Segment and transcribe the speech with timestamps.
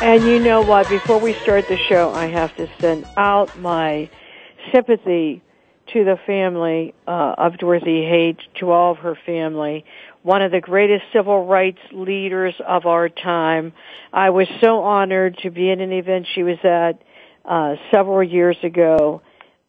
[0.00, 0.88] And you know what?
[0.88, 4.08] Before we start the show, I have to send out my
[4.72, 5.42] sympathy
[5.92, 9.84] to the family uh, of Dorothy Height, to all of her family.
[10.22, 13.72] One of the greatest civil rights leaders of our time.
[14.12, 17.02] I was so honored to be in an event she was at
[17.44, 19.22] uh, several years ago,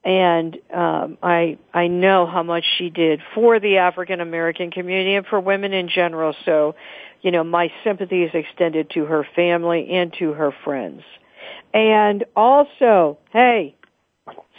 [0.03, 5.25] and um, I I know how much she did for the African American community and
[5.25, 6.35] for women in general.
[6.45, 6.75] So
[7.21, 11.03] you know, my sympathy is extended to her family and to her friends.
[11.73, 13.75] And also, hey,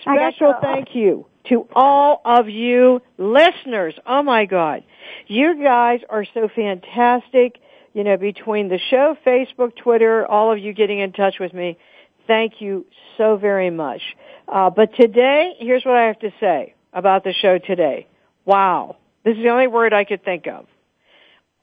[0.02, 3.94] special thank you to all of you listeners.
[4.06, 4.84] Oh my God.
[5.26, 7.58] You guys are so fantastic.
[7.92, 11.78] You know, between the show, Facebook, Twitter, all of you getting in touch with me.
[12.26, 12.86] Thank you
[13.18, 14.02] so very much.
[14.46, 18.06] Uh, but today, here's what I have to say about the show today.
[18.44, 18.96] Wow.
[19.24, 20.66] This is the only word I could think of.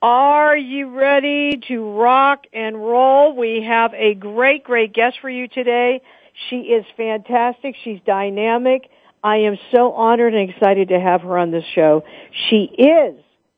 [0.00, 3.34] Are you ready to rock and roll?
[3.34, 6.02] We have a great, great guest for you today.
[6.48, 7.74] She is fantastic.
[7.82, 8.88] She's dynamic.
[9.24, 12.04] I am so honored and excited to have her on this show.
[12.48, 13.16] She is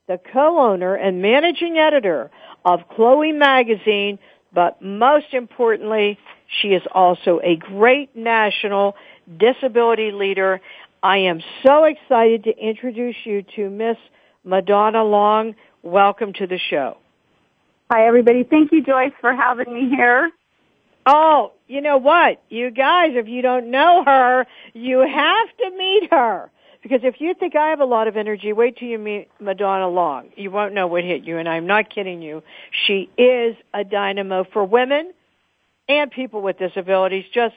[0.09, 2.31] the co-owner and managing editor
[2.65, 4.19] of Chloe Magazine,
[4.51, 6.19] but most importantly,
[6.63, 8.97] she is also a great national
[9.37, 10.63] disability leader.
[11.03, 13.99] I am so excited to introduce you to Miss
[14.43, 15.55] Madonna Long.
[15.83, 16.99] Welcome to the show.
[17.91, 18.45] Hi, everybody.
[18.45, 20.31] Thank you, Joyce, for having me here.
[21.07, 22.43] Oh, you know what?
[22.51, 26.51] You guys, if you don't know her, you have to meet her.
[26.83, 29.89] Because if you think I have a lot of energy, wait till you meet Madonna
[29.89, 30.29] Long.
[30.37, 32.43] You won't know what hit you, and I'm not kidding you.
[32.87, 35.13] She is a dynamo for women
[35.89, 37.25] and people with disabilities.
[37.33, 37.55] Just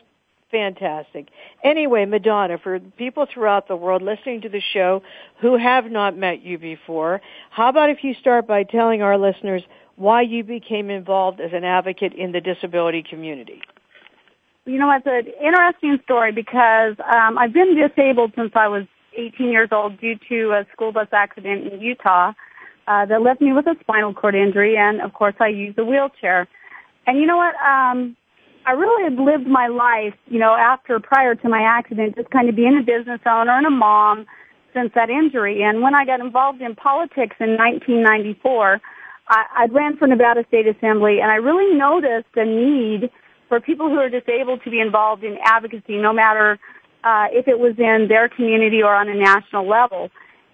[0.54, 1.30] fantastic.
[1.64, 5.02] Anyway, Madonna, for people throughout the world listening to the show
[5.42, 9.64] who have not met you before, how about if you start by telling our listeners
[9.96, 13.62] why you became involved as an advocate in the disability community?
[14.66, 18.86] You know, it's an interesting story because um, I've been disabled since I was
[19.18, 22.34] 18 years old due to a school bus accident in Utah
[22.88, 25.84] uh, that left me with a spinal cord injury, and of course, I use a
[25.84, 26.48] wheelchair.
[27.08, 27.56] And you know what?
[27.56, 28.16] Um,
[28.66, 32.50] I really had lived my life, you know, after prior to my accident, just kind
[32.50, 34.26] of being a business owner and a mom
[34.74, 35.62] since that injury.
[35.64, 38.82] And when I got involved in politics in 1994,
[39.28, 43.12] I, I ran for Nevada State Assembly, and I really noticed a need
[43.50, 46.60] for people who are disabled to be involved in advocacy, no matter
[47.04, 50.10] uh, if it was in their community or on a national level.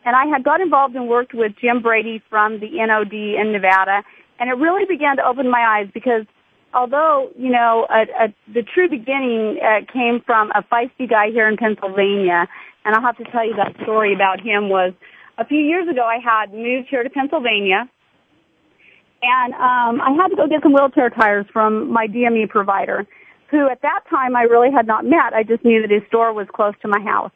[0.05, 4.03] And I had got involved and worked with Jim Brady from the NOD in Nevada,
[4.39, 6.25] and it really began to open my eyes because
[6.73, 11.47] although you know a, a, the true beginning uh, came from a feisty guy here
[11.47, 12.47] in Pennsylvania,
[12.85, 14.93] and I'll have to tell you that story about him was
[15.37, 16.03] a few years ago.
[16.03, 17.89] I had moved here to Pennsylvania,
[19.21, 23.05] and um, I had to go get some wheelchair tires from my DME provider,
[23.51, 25.33] who at that time I really had not met.
[25.33, 27.31] I just knew that his store was close to my house.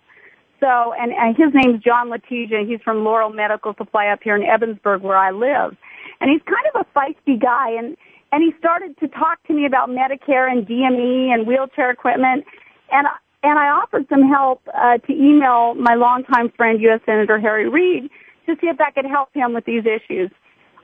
[0.59, 2.65] So, and, and his name's John Letizia.
[2.65, 5.75] He's from Laurel Medical Supply up here in Ebensburg, where I live,
[6.21, 7.97] and he's kind of a feisty guy and
[8.33, 12.43] and he started to talk to me about Medicare and DME and wheelchair equipment,
[12.91, 13.05] and
[13.43, 17.01] and I offered some help uh, to email my longtime friend, U.S.
[17.05, 18.09] Senator Harry Reid,
[18.47, 20.31] to see if that could help him with these issues.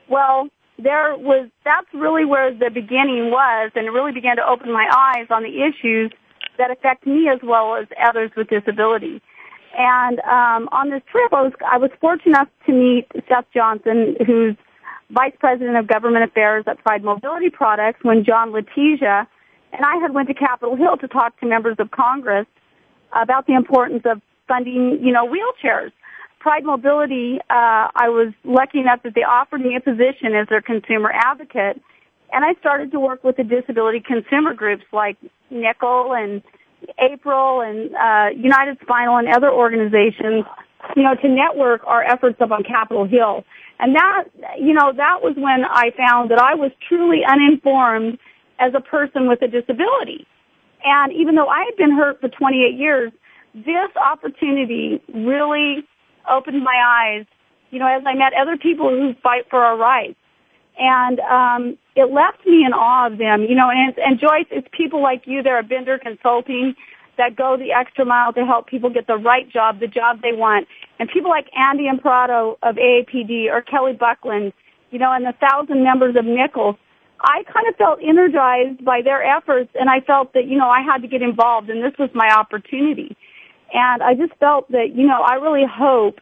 [0.08, 0.48] Well,
[0.78, 4.88] there was that's really where the beginning was, and it really began to open my
[4.88, 6.12] eyes on the issues
[6.56, 9.20] that affect me as well as others with disability.
[9.76, 14.14] And um, on this trip, I was I was fortunate enough to meet Seth Johnson,
[14.24, 14.54] who's
[15.10, 19.26] Vice President of Government Affairs at Pride Mobility Products when John Letizia
[19.72, 22.46] and I had went to Capitol Hill to talk to members of Congress
[23.12, 25.92] about the importance of funding, you know, wheelchairs.
[26.40, 30.62] Pride Mobility, uh, I was lucky enough that they offered me a position as their
[30.62, 31.80] consumer advocate,
[32.32, 35.18] and I started to work with the disability consumer groups like
[35.52, 36.42] NCIL and
[36.98, 40.44] April and uh, United Spinal and other organizations,
[40.96, 43.44] you know, to network our efforts up on Capitol Hill.
[43.80, 44.24] And that,
[44.60, 48.18] you know, that was when I found that I was truly uninformed
[48.58, 50.26] as a person with a disability.
[50.84, 53.10] And even though I had been hurt for 28 years,
[53.54, 55.82] this opportunity really
[56.30, 57.26] opened my eyes,
[57.70, 60.16] you know, as I met other people who fight for our rights.
[60.78, 64.68] And um, it left me in awe of them, you know, and, and Joyce, it's
[64.76, 66.74] people like you that are Bender Consulting
[67.20, 70.32] that go the extra mile to help people get the right job, the job they
[70.32, 70.66] want.
[70.98, 74.54] And people like Andy Imparato of AAPD or Kelly Buckland,
[74.90, 76.78] you know, and the thousand members of NCIL's
[77.22, 80.80] I kind of felt energized by their efforts and I felt that, you know, I
[80.80, 83.14] had to get involved and this was my opportunity.
[83.74, 86.18] And I just felt that, you know, I really hope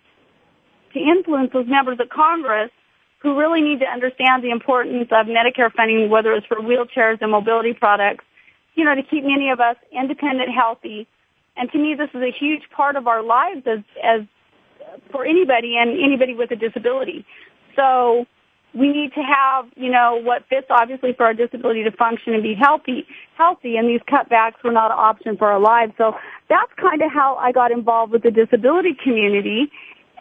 [0.95, 2.73] to influence those members of Congress
[3.21, 7.31] who really need to understand the importance of Medicare funding, whether it's for wheelchairs and
[7.31, 8.25] mobility products,
[8.79, 11.09] you know, to keep many of us independent, healthy.
[11.57, 14.21] And to me, this is a huge part of our lives as, as
[15.11, 17.27] for anybody and anybody with a disability.
[17.75, 18.25] So
[18.75, 22.43] we need to have, you know, what fits obviously for our disability to function and
[22.43, 23.05] be healthy,
[23.37, 25.93] healthy, and these cutbacks were not an option for our lives.
[25.99, 26.15] So
[26.49, 29.73] that's kind of how I got involved with the disability community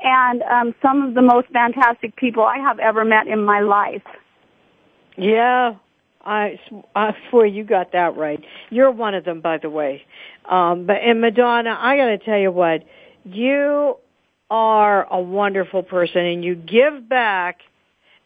[0.04, 4.04] and um, some of the most fantastic people I have ever met in my life.
[5.18, 5.76] Yeah,
[6.28, 6.60] I,
[6.96, 8.44] I swear you got that right.
[8.70, 10.04] You're one of them, by the way.
[10.50, 12.84] Um, but and Madonna, I got to tell you what,
[13.24, 13.98] you
[14.50, 17.62] are a wonderful person, and you give back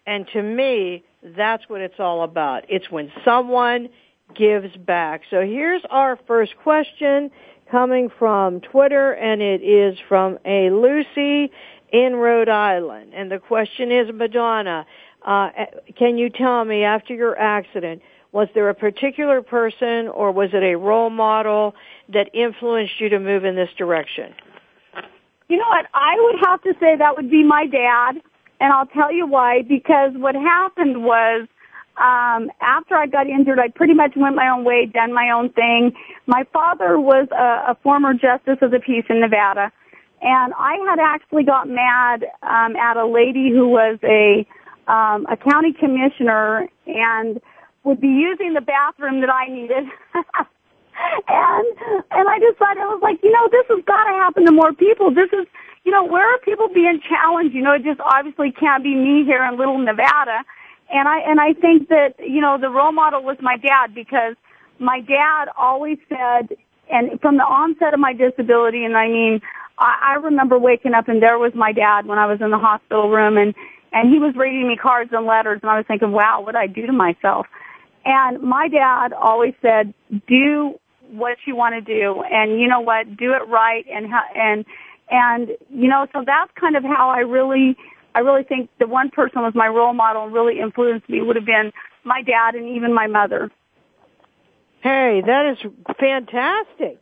[0.06, 1.04] and to me,
[1.38, 2.66] that's what it's all about.
[2.70, 3.90] It's when someone
[4.36, 5.22] gives back.
[5.30, 7.30] So here's our first question
[7.70, 11.52] coming from Twitter, and it is from a Lucy
[11.92, 13.14] in Rhode Island.
[13.14, 14.86] And the question is, Madonna,
[15.26, 15.50] uh,
[15.98, 18.02] can you tell me after your accident,
[18.32, 21.76] was there a particular person or was it a role model
[22.10, 24.34] that influenced you to move in this direction?
[25.50, 25.86] You know what?
[25.94, 28.22] I would have to say that would be my dad.
[28.62, 31.48] And I'll tell you why, because what happened was,
[31.98, 35.50] um, after I got injured, I pretty much went my own way, done my own
[35.50, 35.94] thing.
[36.26, 39.72] My father was a, a former justice of the peace in Nevada,
[40.22, 44.48] and I had actually got mad um, at a lady who was a
[44.88, 47.42] um, a county commissioner and
[47.84, 49.86] would be using the bathroom that I needed.
[51.28, 51.68] and
[52.12, 54.74] and I decided I was like, you know, this has got to happen to more
[54.74, 55.14] people.
[55.14, 55.48] This is
[55.84, 57.56] you know, where are people being challenged?
[57.56, 60.44] You know, it just obviously can't be me here in Little Nevada.
[60.94, 64.36] And I and I think that you know the role model was my dad because
[64.80, 66.58] my dad always said,
[66.92, 69.42] and from the onset of my disability, and I mean,
[69.80, 72.58] I, I remember waking up and there was my dad when I was in the
[72.60, 73.56] hospital room, and
[73.92, 76.68] and he was reading me cards and letters, and I was thinking, wow, what I
[76.68, 77.48] do to myself?
[78.06, 79.94] And my dad always said,
[80.28, 80.80] do
[81.12, 84.66] what you want to do, and you know what, do it right, and and
[85.12, 87.76] and, you know, so that's kind of how I really,
[88.16, 91.36] I really think the one person was my role model and really influenced me would
[91.36, 91.74] have been
[92.06, 93.52] my dad and even my mother.
[94.82, 97.02] Hey, that is fantastic.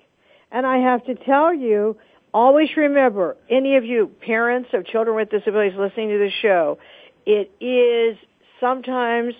[0.51, 1.97] And I have to tell you,
[2.33, 6.77] always remember, any of you parents of children with disabilities listening to the show,
[7.25, 8.17] it is
[8.59, 9.33] sometimes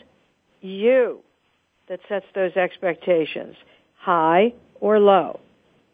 [0.61, 1.19] you
[1.87, 3.55] that sets those expectations,
[3.97, 5.39] high or low.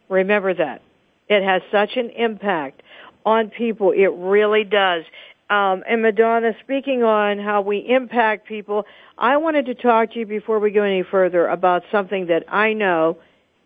[0.10, 0.82] Remember that.
[1.28, 2.82] It has such an impact
[3.26, 3.92] on people.
[3.92, 5.04] It really does.
[5.50, 8.86] Um, and Madonna, speaking on how we impact people,
[9.18, 12.74] I wanted to talk to you before we go any further about something that I
[12.74, 13.18] know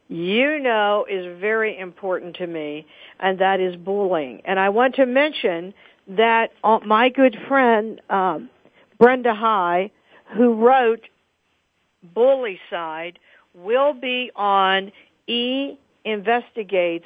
[0.09, 2.85] you know is very important to me,
[3.19, 4.41] and that is bullying.
[4.43, 5.73] And I want to mention
[6.07, 8.49] that uh, my good friend um,
[8.97, 9.91] Brenda High,
[10.35, 11.01] who wrote
[12.03, 13.19] Bully Side,
[13.53, 14.91] will be on
[15.27, 17.05] E Investigates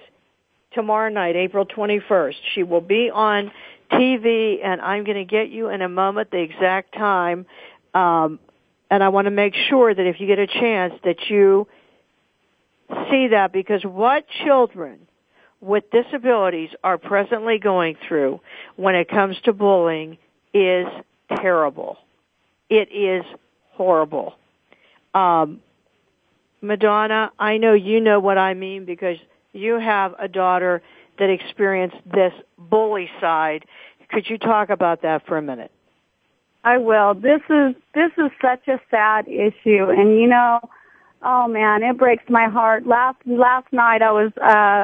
[0.72, 2.36] tomorrow night, April 21st.
[2.56, 3.52] She will be on
[3.92, 7.46] TV, and I'm going to get you in a moment the exact time.
[7.94, 8.40] Um,
[8.90, 11.68] and I want to make sure that if you get a chance that you
[13.10, 15.08] see that because what children
[15.62, 18.40] with disabilities are presently going through
[18.76, 20.18] when it comes to bullying
[20.54, 20.88] is
[21.30, 21.98] terrible.
[22.70, 23.24] It is
[23.72, 24.34] horrible.
[25.14, 25.62] Um,
[26.62, 29.18] Madonna, I know you know what I mean because
[29.54, 30.82] you have a daughter
[31.20, 33.66] that experienced this bully side.
[34.10, 35.72] Could you talk about that for a minute?
[36.64, 37.14] I will.
[37.14, 40.62] This is this is such a sad issue, and you know,
[41.24, 42.86] oh man, it breaks my heart.
[42.86, 44.44] Last last night I was uh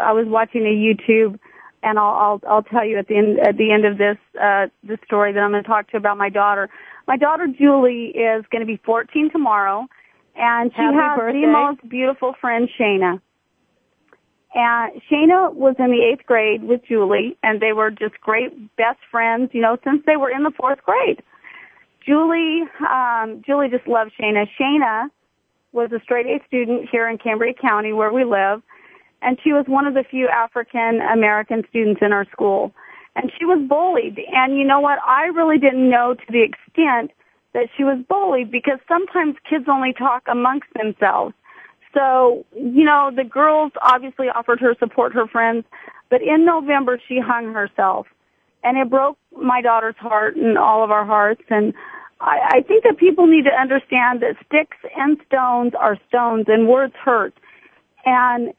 [0.09, 1.39] I was watching a YouTube,
[1.83, 4.67] and I'll I'll, I'll tell you at the end at the end of this uh
[4.83, 6.69] the story that I'm going to talk to you about my daughter.
[7.07, 9.87] My daughter Julie is going to be 14 tomorrow,
[10.35, 11.41] and she Happy has birthday.
[11.41, 13.19] the most beautiful friend Shayna
[14.55, 18.99] And Shayna was in the eighth grade with Julie, and they were just great best
[19.11, 21.21] friends, you know, since they were in the fourth grade.
[22.05, 24.45] Julie, um, Julie just loved Shayna.
[24.59, 25.09] Shayna
[25.71, 28.61] was a straight A student here in Cambria County where we live,
[29.21, 32.73] and she was one of the few African American students in our school.
[33.15, 34.19] And she was bullied.
[34.31, 34.99] And you know what?
[35.05, 37.11] I really didn't know to the extent
[37.53, 41.33] that she was bullied because sometimes kids only talk amongst themselves.
[41.93, 45.65] So, you know, the girls obviously offered her support, her friends,
[46.09, 48.07] but in November she hung herself.
[48.63, 51.41] And it broke my daughter's heart and all of our hearts.
[51.49, 51.73] And
[52.21, 56.67] I, I think that people need to understand that sticks and stones are stones and
[56.67, 57.33] words hurt.
[58.05, 58.53] And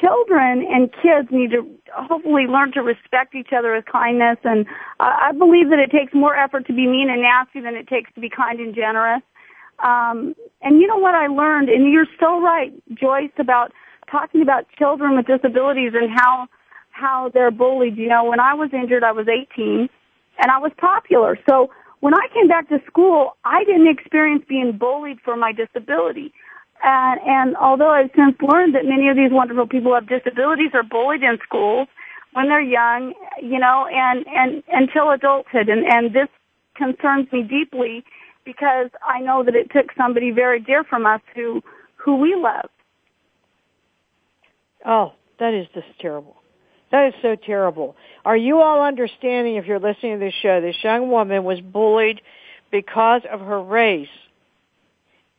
[0.00, 4.38] children and kids need to hopefully learn to respect each other with kindness.
[4.44, 4.66] And
[5.00, 8.12] I believe that it takes more effort to be mean and nasty than it takes
[8.14, 9.22] to be kind and generous.
[9.78, 13.72] Um, and you know what I learned, and you're so right, Joyce, about
[14.10, 16.48] talking about children with disabilities and how
[16.90, 17.96] how they're bullied.
[17.96, 19.88] You know, when I was injured, I was 18,
[20.38, 21.38] and I was popular.
[21.48, 26.32] So when I came back to school, I didn't experience being bullied for my disability.
[26.84, 30.84] And, and although I've since learned that many of these wonderful people have disabilities are
[30.84, 31.88] bullied in schools
[32.34, 36.28] when they're young, you know, and, and until adulthood, and, and this
[36.76, 38.04] concerns me deeply
[38.44, 41.62] because I know that it took somebody very dear from us who
[41.96, 42.70] who we love.
[44.86, 46.37] Oh, that is just terrible.
[46.90, 47.96] That is so terrible.
[48.24, 50.60] Are you all understanding if you're listening to this show?
[50.60, 52.20] This young woman was bullied
[52.70, 54.08] because of her race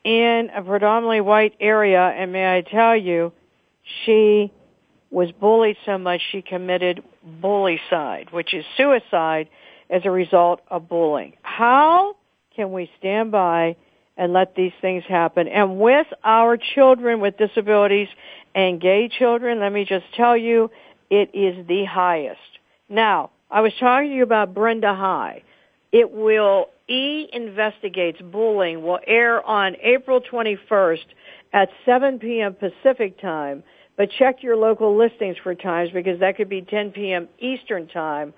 [0.03, 3.33] in a predominantly white area, and may I tell you,
[4.05, 4.51] she
[5.11, 7.03] was bullied so much she committed
[7.41, 9.49] bullycide, which is suicide
[9.89, 11.33] as a result of bullying.
[11.41, 12.15] How
[12.55, 13.75] can we stand by
[14.17, 15.47] and let these things happen?
[15.47, 18.07] And with our children with disabilities
[18.53, 20.69] and gay children, let me just tell you,
[21.09, 22.39] it is the highest.
[22.87, 25.43] Now, I was talking to you about Brenda High.
[25.91, 31.05] It will, E Investigates Bullying will air on April 21st
[31.53, 32.55] at 7 p.m.
[32.55, 33.63] Pacific time,
[33.97, 37.27] but check your local listings for times because that could be 10 p.m.
[37.39, 38.33] Eastern time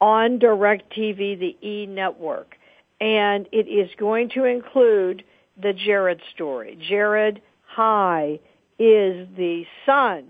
[0.00, 2.56] on DirecTV, the E network
[3.02, 5.24] and it is going to include
[5.60, 6.78] the Jared story.
[6.88, 8.38] Jared High
[8.78, 10.24] is the son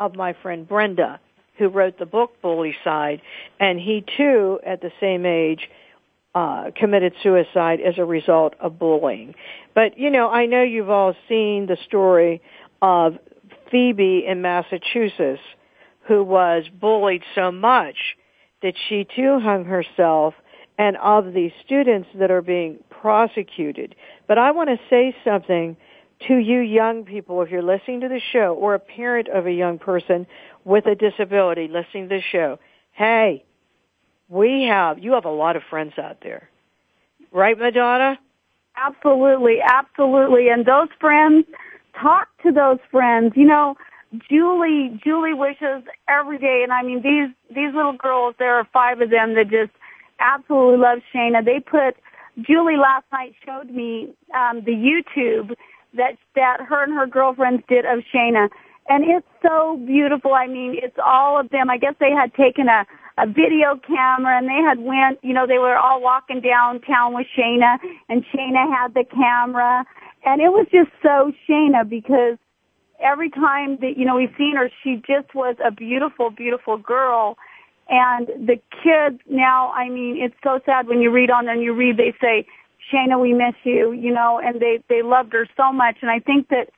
[0.00, 1.20] of my friend Brenda,
[1.56, 3.20] who wrote the book Bullycide,
[3.60, 5.68] and he too, at the same age,
[6.34, 9.34] uh, committed suicide as a result of bullying.
[9.74, 12.42] But you know, I know you've all seen the story
[12.82, 13.18] of
[13.70, 15.40] Phoebe in Massachusetts,
[16.08, 17.96] who was bullied so much
[18.62, 20.34] that she too hung herself
[20.76, 23.94] and of the students that are being prosecuted.
[24.26, 25.76] But I want to say something
[26.28, 29.52] to you young people, if you're listening to the show, or a parent of a
[29.52, 30.26] young person
[30.64, 32.58] with a disability listening to the show.
[32.92, 33.44] Hey,
[34.28, 36.48] we have, you have a lot of friends out there.
[37.32, 38.18] Right, Madonna?
[38.76, 40.48] Absolutely, absolutely.
[40.48, 41.46] And those friends,
[42.00, 43.32] talk to those friends.
[43.36, 43.76] You know,
[44.28, 49.00] Julie, Julie wishes every day, and I mean, these, these little girls, there are five
[49.00, 49.72] of them that just
[50.20, 51.44] absolutely love Shayna.
[51.44, 51.96] They put
[52.40, 55.54] Julie last night showed me um, the YouTube
[55.96, 58.48] that that her and her girlfriends did of Shayna,
[58.88, 60.34] and it's so beautiful.
[60.34, 61.70] I mean, it's all of them.
[61.70, 62.86] I guess they had taken a
[63.16, 65.20] a video camera and they had went.
[65.22, 69.84] You know, they were all walking downtown with Shayna, and Shayna had the camera,
[70.24, 72.38] and it was just so Shayna because
[73.00, 77.36] every time that you know we've seen her, she just was a beautiful, beautiful girl
[77.88, 81.74] and the kids now, I mean, it's so sad when you read on and you
[81.74, 82.46] read, they say,
[82.92, 85.96] Shayna, we miss you, you know, and they, they loved her so much.
[86.02, 86.70] And I think that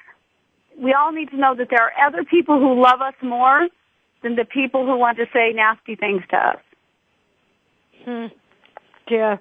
[0.79, 3.69] we all need to know that there are other people who love us more
[4.23, 6.59] than the people who want to say nasty things to us.
[8.05, 8.27] Hmm.
[9.09, 9.39] Yeah.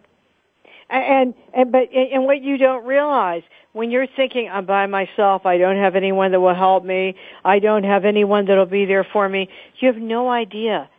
[0.89, 3.43] And, and, but, and what you don't realize,
[3.73, 7.59] when you're thinking, I'm by myself, I don't have anyone that will help me, I
[7.59, 10.89] don't have anyone that'll be there for me, you have no idea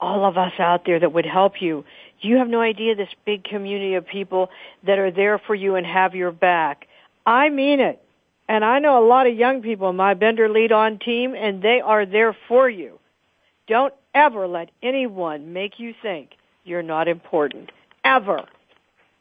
[0.00, 1.84] all of us out there that would help you.
[2.24, 4.50] You have no idea this big community of people
[4.84, 6.86] that are there for you and have your back.
[7.26, 8.02] I mean it.
[8.48, 11.62] And I know a lot of young people in my Bender Lead On team and
[11.62, 12.98] they are there for you.
[13.66, 16.30] Don't ever let anyone make you think
[16.64, 17.70] you're not important.
[18.04, 18.44] Ever.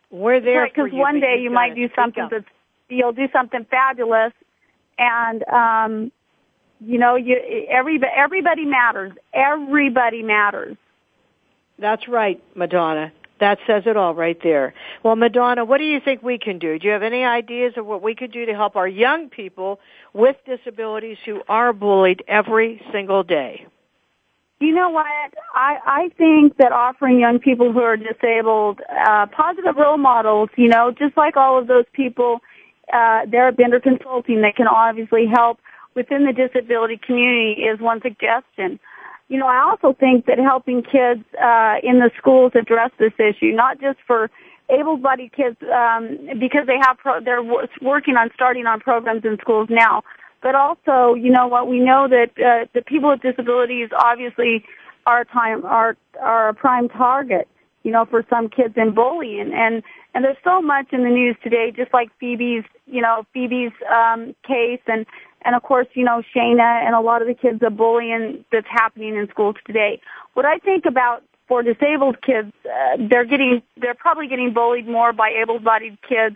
[0.10, 0.91] We're there right, for you.
[0.91, 2.46] Because one day you might do something that's,
[2.89, 4.34] you'll do something fabulous
[4.98, 6.12] and, um,
[6.84, 7.38] you know, you
[7.70, 9.12] everybody everybody matters.
[9.34, 10.75] Everybody matters.
[11.82, 13.12] That's right, Madonna.
[13.40, 14.76] That says it all right there.
[15.04, 16.78] Well, Madonna, what do you think we can do?
[16.78, 19.80] Do you have any ideas of what we could do to help our young people
[20.14, 23.66] with disabilities who are bullied every single day?
[24.60, 25.08] You know what?
[25.56, 30.68] I, I think that offering young people who are disabled uh, positive role models, you
[30.68, 32.42] know, just like all of those people
[32.94, 35.58] uh, there at Bender Consulting that can obviously help
[35.96, 38.80] within the disability community is one suggestion.
[39.32, 43.54] You know, I also think that helping kids uh, in the schools address this issue,
[43.54, 44.30] not just for
[44.70, 49.38] able-bodied kids um, because they have pro- they're w- working on starting on programs in
[49.40, 50.04] schools now,
[50.42, 54.66] but also, you know what, we know that uh, the people with disabilities obviously
[55.06, 57.48] are time are are a prime target,
[57.84, 59.54] you know, for some kids in bullying.
[59.54, 59.82] And
[60.13, 64.36] and there's so much in the news today, just like Phoebe's, you know, Phoebe's um,
[64.46, 65.06] case and
[65.44, 68.68] and of course, you know, Shayna and a lot of the kids, the bullying that's
[68.70, 70.00] happening in schools today.
[70.34, 75.13] What I think about for disabled kids, uh, they're getting, they're probably getting bullied more
[75.13, 76.36] by able-bodied kids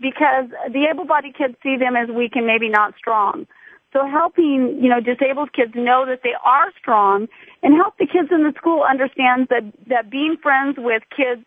[0.00, 3.46] because the able-bodied kids see them as weak and maybe not strong.
[3.92, 7.28] So helping, you know, disabled kids know that they are strong
[7.62, 11.44] and help the kids in the school understand that, that being friends with kids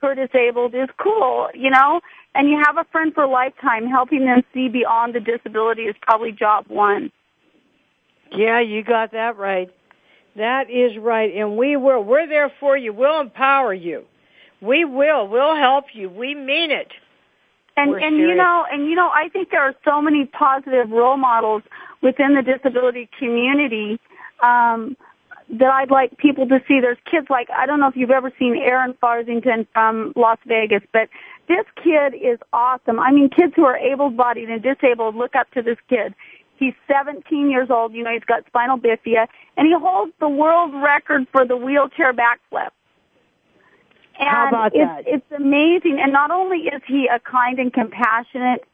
[0.00, 2.00] who are disabled is cool, you know,
[2.34, 3.86] and you have a friend for a lifetime.
[3.86, 7.10] Helping them see beyond the disability is probably job one.
[8.32, 9.70] Yeah, you got that right.
[10.36, 11.34] That is right.
[11.34, 12.02] And we will.
[12.04, 12.92] We're there for you.
[12.92, 14.04] We'll empower you.
[14.60, 15.26] We will.
[15.26, 16.08] We'll help you.
[16.08, 16.92] We mean it.
[17.76, 18.30] And We're and serious.
[18.30, 21.62] you know and you know I think there are so many positive role models
[22.02, 24.00] within the disability community
[24.42, 24.96] um,
[25.50, 26.80] that I'd like people to see.
[26.80, 30.82] There's kids like I don't know if you've ever seen Aaron Fotheringham from Las Vegas,
[30.92, 31.08] but
[31.48, 33.00] this kid is awesome.
[33.00, 36.14] I mean, kids who are able-bodied and disabled look up to this kid.
[36.58, 37.94] He's 17 years old.
[37.94, 39.26] You know, he's got spinal bifida,
[39.56, 42.70] and he holds the world record for the wheelchair backflip.
[44.18, 45.04] And How about it's, that?
[45.06, 45.98] It's amazing.
[46.02, 48.64] And not only is he a kind and compassionate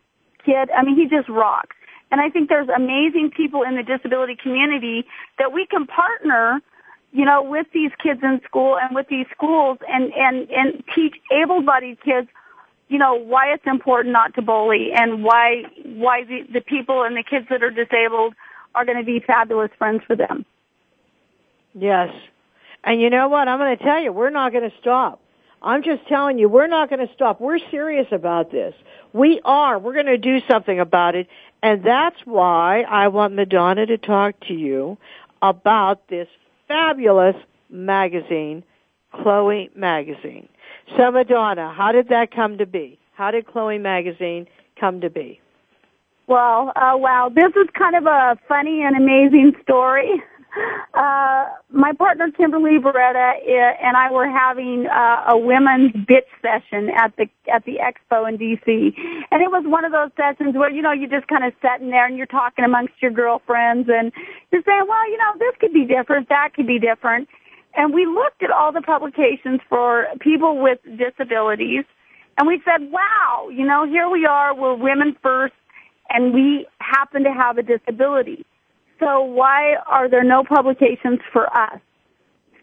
[0.45, 1.77] kid, I mean, he just rocks.
[2.15, 5.05] And I think there's amazing people in the disability community
[5.37, 6.61] that we can partner,
[7.11, 11.17] you know, with these kids in school and with these schools and, and, and teach
[11.33, 12.29] able-bodied kids,
[12.87, 17.17] you know, why it's important not to bully and why, why the, the people and
[17.17, 18.35] the kids that are disabled
[18.77, 20.45] are going to be fabulous friends for them.
[21.75, 22.15] Yes.
[22.85, 23.49] And you know what?
[23.49, 25.21] I'm going to tell you, we're not going to stop.
[25.65, 27.41] I'm just telling you, we're not going to stop.
[27.41, 28.75] We're serious about this.
[29.15, 29.79] We are.
[29.79, 31.27] We're going to do something about it.
[31.63, 34.99] And that's why I want Madonna to talk to you
[35.41, 36.29] about this
[36.69, 37.35] fabulous
[37.71, 38.63] magazine,
[39.13, 40.49] Chloe Magazine.
[40.99, 42.99] So Madonna, how did that come to be?
[43.15, 44.47] How did Chloe Magazine
[44.79, 45.41] come to be?
[46.27, 50.23] Well, uh, wow, this is kind of a funny and amazing story.
[50.95, 53.33] Uh, my partner Kimberly Beretta
[53.83, 58.39] and I were having uh, a women's bitch session at the at the expo in
[58.39, 58.67] DC,
[59.31, 61.91] and it was one of those sessions where you know you just kind of sitting
[61.91, 64.13] there and you're talking amongst your girlfriends and
[64.53, 67.29] you're saying, well, you know, this could be different, that could be different,
[67.77, 71.85] and we looked at all the publications for people with disabilities,
[72.39, 75.55] and we said, wow, you know, here we are, we're women first,
[76.11, 78.47] and we happen to have a disability.
[79.01, 81.81] So why are there no publications for us?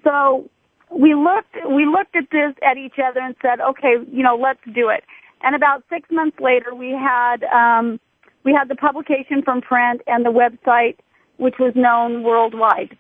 [0.04, 0.50] So
[0.90, 4.60] we looked, we looked at this at each other and said, okay, you know, let's
[4.74, 5.04] do it.
[5.44, 8.00] And about six months later, we had, um,
[8.44, 10.98] we had the publication from print and the website,
[11.38, 12.98] which was known worldwide.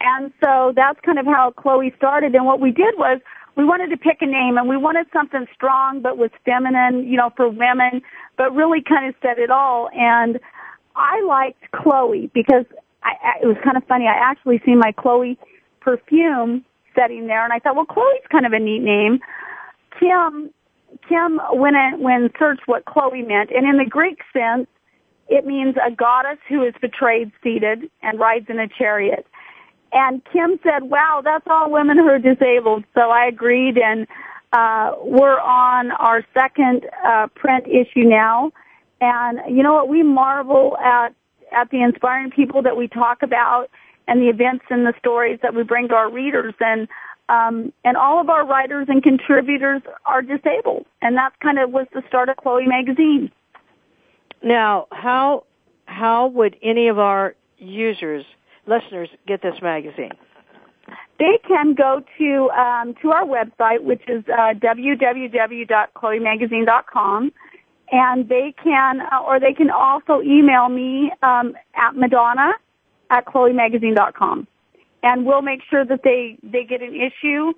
[0.00, 2.34] And so that's kind of how Chloe started.
[2.34, 3.20] And what we did was
[3.56, 7.16] we wanted to pick a name and we wanted something strong but was feminine, you
[7.16, 8.02] know, for women,
[8.36, 9.90] but really kind of said it all.
[9.92, 10.38] And
[10.98, 12.64] I liked Chloe because
[13.02, 14.06] I, I, it was kind of funny.
[14.06, 15.38] I actually seen my Chloe
[15.80, 19.20] perfume setting there, and I thought, well, Chloe's kind of a neat name.
[19.98, 20.50] Kim,
[21.08, 24.66] Kim went in, when searched what Chloe meant, and in the Greek sense,
[25.28, 29.26] it means a goddess who is betrayed seated and rides in a chariot.
[29.92, 32.84] And Kim said, wow, that's all women who are disabled.
[32.94, 34.06] So I agreed and,
[34.52, 38.52] uh, we're on our second, uh, print issue now.
[39.00, 39.88] And you know what?
[39.88, 41.14] We marvel at,
[41.52, 43.68] at the inspiring people that we talk about
[44.06, 46.54] and the events and the stories that we bring to our readers.
[46.60, 46.88] And,
[47.28, 50.86] um, and all of our writers and contributors are disabled.
[51.02, 53.30] And that kind of was the start of Chloe magazine.
[54.42, 55.44] Now, how
[55.86, 58.24] how would any of our users,
[58.66, 60.12] listeners, get this magazine?
[61.18, 67.32] They can go to um, to our website, which is uh, www.chloemagazine.com,
[67.90, 72.52] and they can, uh, or they can also email me um, at Madonna
[73.10, 74.46] at chloemagazine.com,
[75.02, 77.52] and we'll make sure that they they get an issue.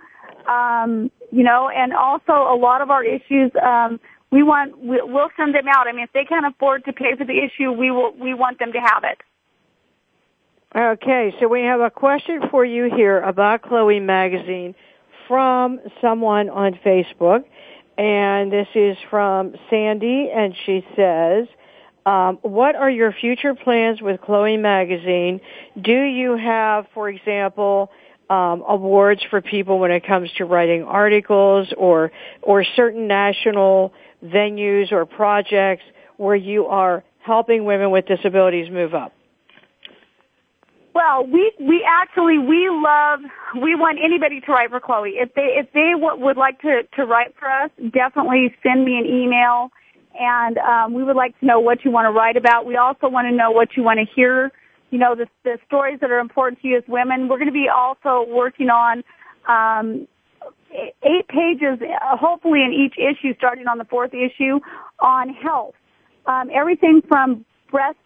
[0.51, 5.31] Um, you know, and also a lot of our issues, um, we want, we, we'll
[5.37, 5.87] send them out.
[5.87, 8.59] I mean, if they can't afford to pay for the issue, we will, we want
[8.59, 9.21] them to have it.
[10.75, 14.75] Okay, so we have a question for you here about Chloe Magazine
[15.27, 17.45] from someone on Facebook.
[18.01, 21.47] And this is from Sandy, and she says,
[22.07, 25.43] um, what are your future plans with Chloe Magazine?
[25.79, 27.91] Do you have, for example,
[28.31, 32.11] um, awards for people when it comes to writing articles or
[32.41, 33.93] or certain national
[34.25, 35.83] venues or projects
[36.17, 39.13] where you are helping women with disabilities move up?
[40.95, 43.21] Well, we we actually we love
[43.63, 45.15] we want anybody to write for Chloe.
[45.17, 48.99] If they if they w- would like to to write for us, definitely send me
[48.99, 49.71] an email,
[50.19, 52.67] and um, we would like to know what you want to write about.
[52.67, 54.51] We also want to know what you want to hear.
[54.91, 57.29] You know the the stories that are important to you as women.
[57.29, 59.05] We're going to be also working on
[59.49, 60.09] um,
[60.73, 64.61] eight pages, uh, hopefully in each issue, starting on the fourth issue,
[65.01, 65.75] on health.
[66.27, 67.99] Um, everything from breast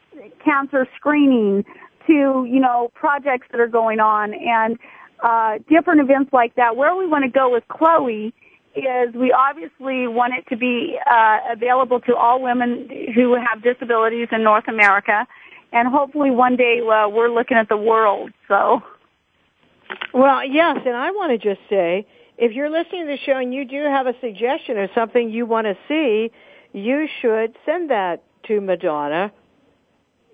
[0.44, 1.64] cancer screening
[2.07, 4.79] to, you know, projects that are going on and
[5.23, 6.77] uh, different events like that.
[6.77, 8.35] Where we want to go with Chloe
[8.77, 14.29] is we obviously want it to be uh, available to all women who have disabilities
[14.33, 15.27] in North America,
[15.73, 18.33] and hopefully one day uh, we're looking at the world.
[18.49, 18.83] So,
[20.12, 23.55] well, yes, and I want to just say, if you're listening to the show and
[23.55, 26.33] you do have a suggestion or something you want to see,
[26.73, 29.33] you should send that to Madonna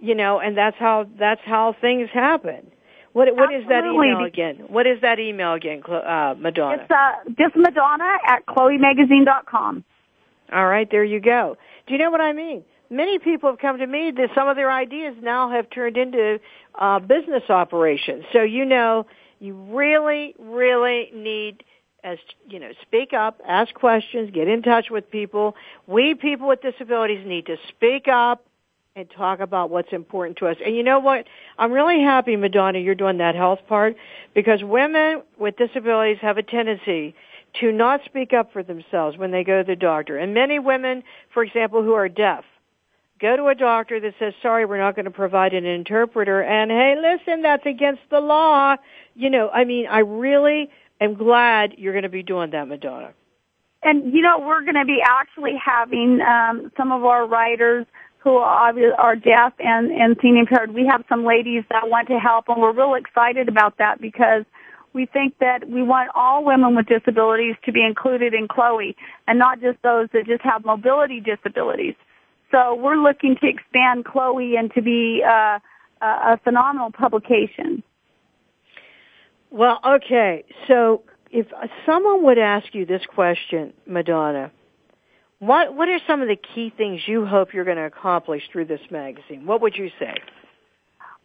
[0.01, 2.71] you know, and that's how that's how things happen.
[3.13, 4.65] What what is that email again?
[4.69, 6.83] What is that email again, uh, Madonna?
[6.83, 9.85] It's uh, just Madonna at ChloeMagazine.com.
[10.53, 11.57] All right, there you go.
[11.87, 12.65] Do you know what I mean?
[12.89, 16.41] Many people have come to me that some of their ideas now have turned into
[16.77, 18.25] uh, business operations.
[18.33, 19.07] So you know,
[19.39, 21.65] you really, really need
[22.03, 25.55] as you know, speak up, ask questions, get in touch with people.
[25.87, 28.47] We people with disabilities need to speak up
[28.97, 30.57] and talk about what's important to us.
[30.65, 31.27] And you know what?
[31.59, 33.95] I'm really happy, Madonna, you're doing that health part
[34.35, 37.15] because women with disabilities have a tendency
[37.61, 40.19] to not speak up for themselves when they go to the doctor.
[40.19, 42.45] And many women, for example, who are deaf,
[43.21, 46.43] go to a doctor that says, sorry, we're not going to provide an interpreter.
[46.43, 48.77] And hey, listen, that's against the law.
[49.15, 50.69] You know, I mean, I really
[51.01, 53.13] am glad you're going to be doing that, Madonna.
[53.83, 57.87] And you know, we're going to be actually having um, some of our writers
[58.23, 60.73] who are, deaf and, and seeing impaired.
[60.73, 64.45] We have some ladies that want to help and we're real excited about that because
[64.93, 69.39] we think that we want all women with disabilities to be included in Chloe and
[69.39, 71.95] not just those that just have mobility disabilities.
[72.51, 75.59] So we're looking to expand Chloe and to be uh,
[76.03, 77.83] a phenomenal publication.
[79.51, 80.45] Well, okay.
[80.67, 81.47] So if
[81.87, 84.51] someone would ask you this question, Madonna,
[85.41, 88.67] what What are some of the key things you hope you're going to accomplish through
[88.67, 89.47] this magazine?
[89.47, 90.15] What would you say?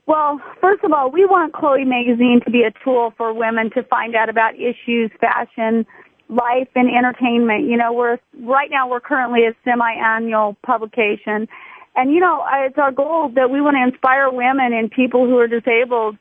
[0.07, 3.83] Well, first of all, we want Chloe Magazine to be a tool for women to
[3.83, 5.85] find out about issues, fashion,
[6.29, 7.67] life, and entertainment.
[7.67, 11.47] You know, we're right now we're currently a semi-annual publication,
[11.95, 15.37] and you know, it's our goal that we want to inspire women and people who
[15.39, 16.17] are disabled,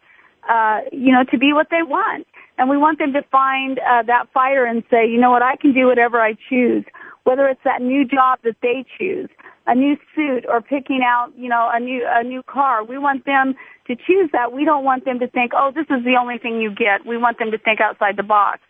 [0.48, 2.26] uh, you know, to be what they want,
[2.58, 5.54] and we want them to find uh, that fire and say, you know what, I
[5.56, 6.84] can do whatever I choose
[7.24, 9.28] whether it's that new job that they choose,
[9.66, 12.84] a new suit, or picking out, you know, a new a new car.
[12.84, 13.54] We want them
[13.86, 14.52] to choose that.
[14.52, 17.06] We don't want them to think, oh, this is the only thing you get.
[17.06, 18.60] We want them to think outside the box.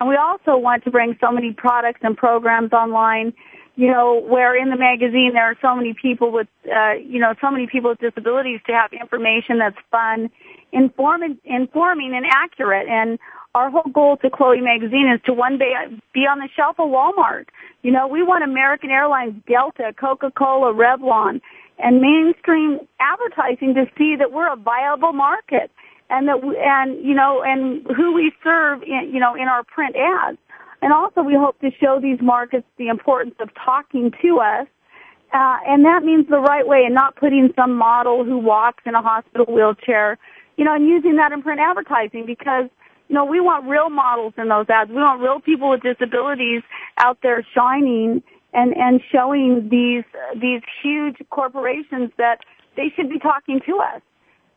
[0.00, 3.32] And we also want to bring so many products and programs online,
[3.76, 7.34] you know, where in the magazine there are so many people with, uh, you know,
[7.40, 10.28] so many people with disabilities to have information that's fun,
[10.72, 12.88] informing, informing and accurate.
[12.88, 13.18] And
[13.54, 15.72] our whole goal to Chloe Magazine is to one day
[16.14, 17.46] be on the shelf of Walmart.
[17.82, 21.40] You know, we want American Airlines, Delta, Coca-Cola, Revlon,
[21.78, 25.70] and mainstream advertising to see that we're a viable market
[26.08, 29.64] and that we, and you know and who we serve in you know in our
[29.64, 30.38] print ads.
[30.80, 34.66] And also we hope to show these markets the importance of talking to us
[35.32, 38.94] uh, and that means the right way and not putting some model who walks in
[38.94, 40.18] a hospital wheelchair,
[40.56, 42.68] you know, and using that in print advertising because
[43.12, 44.88] no, we want real models in those ads.
[44.88, 46.62] We want real people with disabilities
[46.96, 48.22] out there shining
[48.54, 50.04] and and showing these
[50.40, 52.38] these huge corporations that
[52.76, 54.00] they should be talking to us.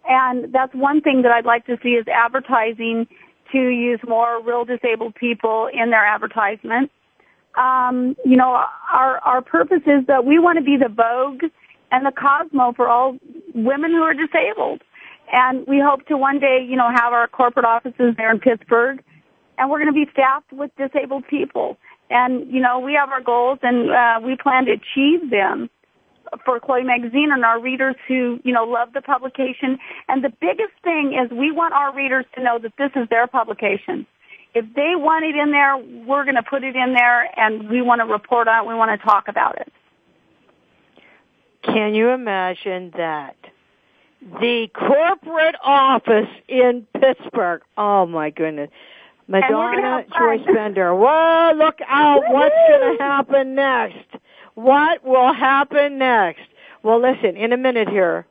[0.08, 3.08] And that's one thing that I'd like to see is advertising
[3.52, 6.92] to use more real disabled people in their advertisement.
[7.58, 8.64] Um, you know,
[8.94, 11.44] our our purpose is that we want to be the Vogue
[11.92, 13.18] and the Cosmo for all
[13.54, 14.82] women who are disabled.
[15.32, 19.04] And we hope to one day, you know, have our corporate offices there in Pittsburgh
[19.58, 21.78] and we're going to be staffed with disabled people.
[22.10, 25.70] And, you know, we have our goals and uh, we plan to achieve them
[26.44, 29.80] for Chloe Magazine and our readers who, you know, love the publication.
[30.08, 33.28] And the biggest thing is we want our readers to know that this is their
[33.28, 34.06] publication.
[34.54, 37.82] If they want it in there, we're going to put it in there and we
[37.82, 38.68] want to report on it.
[38.68, 39.72] We want to talk about it.
[41.64, 43.36] Can you imagine that?
[44.22, 47.62] The corporate office in Pittsburgh.
[47.78, 48.70] Oh my goodness.
[49.28, 50.96] Madonna Joyce Bender.
[50.96, 52.24] Whoa, look out.
[52.30, 54.08] What's going to happen next?
[54.54, 56.44] What will happen next?
[56.84, 58.26] Well, listen, in a minute here,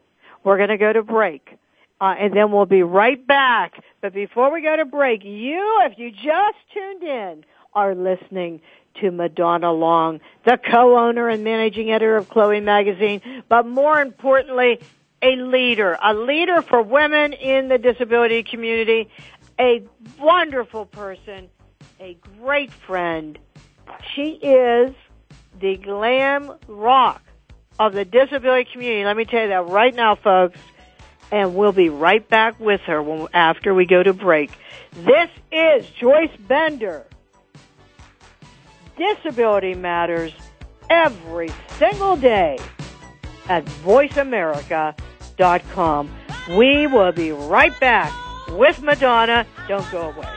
[0.44, 1.58] we're going to go to break.
[2.00, 3.82] Uh, and then we'll be right back.
[4.00, 8.60] But before we go to break, you, if you just tuned in, are listening
[9.00, 14.80] to Madonna Long, the co-owner and managing editor of Chloe Magazine, but more importantly,
[15.24, 19.08] a leader, a leader for women in the disability community,
[19.58, 19.82] a
[20.20, 21.48] wonderful person,
[21.98, 23.38] a great friend.
[24.14, 24.94] She is
[25.58, 27.22] the glam rock
[27.78, 29.04] of the disability community.
[29.04, 30.58] Let me tell you that right now, folks.
[31.32, 34.50] And we'll be right back with her after we go to break.
[34.92, 37.06] This is Joyce Bender.
[38.96, 40.32] Disability Matters
[40.90, 42.58] every single day
[43.48, 45.03] at voiceamerica.com.
[46.50, 48.12] We will be right back
[48.48, 49.46] with Madonna.
[49.68, 50.28] Don't go away.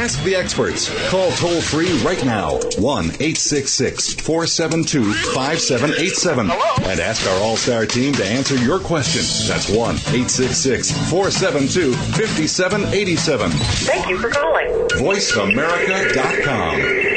[0.00, 0.88] Ask the experts.
[1.10, 8.14] Call toll free right now 1 866 472 5787 and ask our All Star team
[8.14, 9.20] to answer your question.
[9.46, 13.50] That's 1 866 472 5787.
[13.50, 14.68] Thank you for calling.
[14.96, 17.09] VoiceAmerica.com.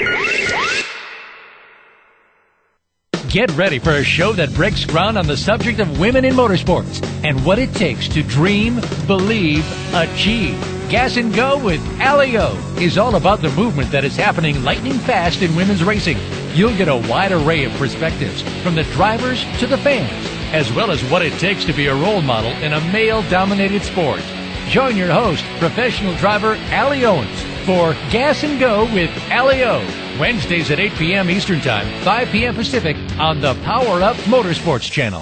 [3.34, 7.04] Get ready for a show that breaks ground on the subject of women in motorsports
[7.24, 9.65] and what it takes to dream, believe,
[9.96, 10.54] achieve.
[10.88, 15.41] Gas and Go with Alio is all about the movement that is happening lightning fast
[15.41, 16.19] in women's racing.
[16.54, 20.91] You'll get a wide array of perspectives from the drivers to the fans, as well
[20.91, 24.22] as what it takes to be a role model in a male dominated sport.
[24.67, 30.02] Join your host, professional driver Allie Owens, for Gas and Go with Alio.
[30.19, 31.30] Wednesdays at 8 p.m.
[31.30, 32.56] Eastern Time, 5 p.m.
[32.56, 35.21] Pacific on the Power Up Motorsports Channel.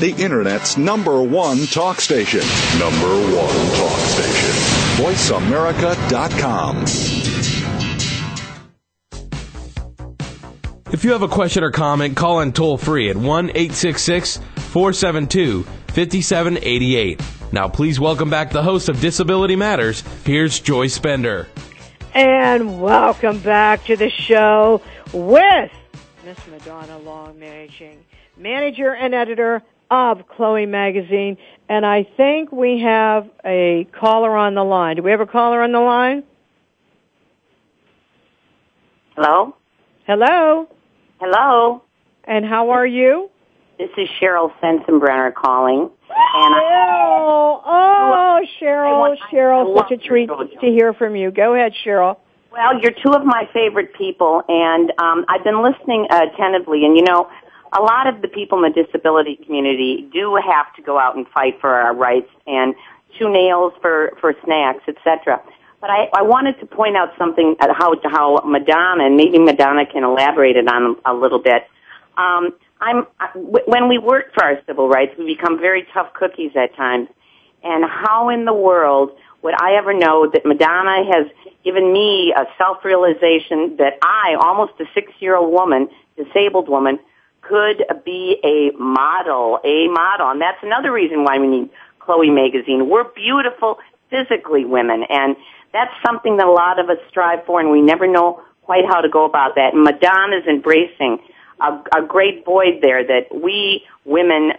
[0.00, 2.40] the Internet's number one talk station.
[2.78, 4.50] Number one talk station.
[5.04, 6.84] VoiceAmerica.com.
[10.92, 15.62] If you have a question or comment, call in toll free at 1 866 472
[15.62, 17.20] 5788.
[17.52, 20.02] Now, please welcome back the host of Disability Matters.
[20.24, 21.48] Here's Joyce Bender.
[22.14, 25.72] And welcome back to the show with
[26.24, 28.04] Miss Madonna Long, managing
[28.36, 29.62] manager and editor
[29.94, 31.38] of Chloe Magazine.
[31.68, 34.96] And I think we have a caller on the line.
[34.96, 36.24] Do we have a caller on the line?
[39.14, 39.54] Hello?
[40.06, 40.68] Hello?
[41.20, 41.82] Hello?
[42.24, 43.30] And how are you?
[43.78, 45.90] This is Cheryl Sensenbrenner calling.
[46.10, 47.62] And Cheryl!
[47.64, 51.30] Oh, Cheryl, Cheryl, such a treat to hear from you.
[51.30, 52.18] Go ahead, Cheryl.
[52.52, 56.84] Well, you're two of my favorite people, and um, I've been listening attentively.
[56.84, 57.28] And you know,
[57.76, 61.26] a lot of the people in the disability community do have to go out and
[61.28, 62.74] fight for our rights and
[63.18, 65.42] chew nails for, for snacks, etc.
[65.80, 70.04] But I, I wanted to point out something how how Madonna and maybe Madonna can
[70.04, 71.66] elaborate it on a little bit.
[72.16, 76.74] Um, I'm when we work for our civil rights, we become very tough cookies at
[76.76, 77.08] times.
[77.62, 79.10] And how in the world
[79.42, 81.26] would I ever know that Madonna has
[81.64, 86.98] given me a self realization that I, almost a six year old woman, disabled woman,
[87.48, 90.30] could be a model, a model.
[90.30, 92.88] And that's another reason why we need Chloe magazine.
[92.88, 93.78] We're beautiful
[94.10, 95.36] physically women and
[95.72, 99.00] that's something that a lot of us strive for and we never know quite how
[99.00, 99.74] to go about that.
[99.74, 101.18] And Madonna's embracing
[101.60, 104.52] a, a great void there that we women,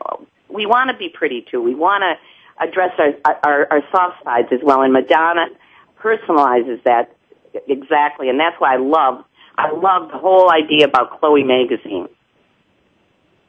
[0.50, 1.62] we want to be pretty too.
[1.62, 4.82] We want to address our, our, our soft sides as well.
[4.82, 5.48] And Madonna
[6.00, 7.16] personalizes that
[7.68, 8.30] exactly.
[8.30, 9.24] And that's why I love,
[9.58, 12.10] I love the whole idea about Chloe magazine.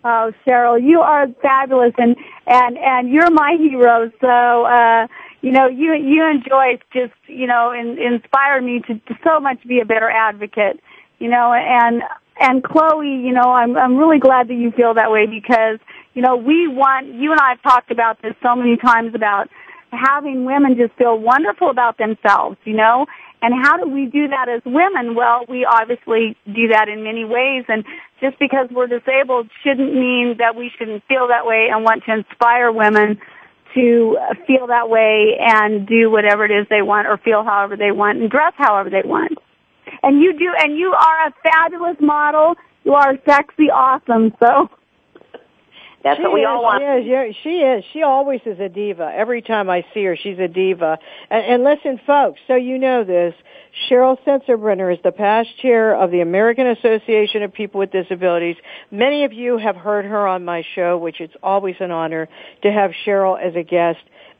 [0.08, 2.14] Oh, Cheryl, you are fabulous, and
[2.46, 4.08] and and you're my hero.
[4.20, 5.08] So, uh,
[5.40, 9.40] you know, you you and Joyce just you know in, inspire me to, to so
[9.40, 10.78] much be a better advocate.
[11.18, 12.04] You know, and
[12.38, 15.80] and Chloe, you know, I'm I'm really glad that you feel that way because
[16.14, 19.50] you know we want you and I have talked about this so many times about
[19.90, 22.58] having women just feel wonderful about themselves.
[22.62, 23.06] You know,
[23.42, 25.14] and how do we do that as women?
[25.14, 27.64] Well, we obviously do that in many ways.
[27.68, 27.84] And
[28.20, 32.12] just because we're disabled shouldn't mean that we shouldn't feel that way and want to
[32.14, 33.18] inspire women
[33.74, 37.92] to feel that way and do whatever it is they want or feel however they
[37.92, 39.36] want and dress however they want.
[40.02, 42.54] And you do, and you are a fabulous model.
[42.84, 44.32] You are sexy awesome.
[44.40, 44.70] So
[46.06, 46.82] that's she what we is, all want.
[46.82, 47.84] She is, yeah, she is.
[47.92, 49.12] She always is a diva.
[49.14, 50.98] Every time I see her, she's a diva.
[51.30, 53.34] And, and listen, folks, so you know this,
[53.90, 58.56] Cheryl Sensenbrenner is the past chair of the American Association of People with Disabilities.
[58.90, 62.28] Many of you have heard her on my show, which it's always an honor
[62.62, 63.98] to have Cheryl as a guest.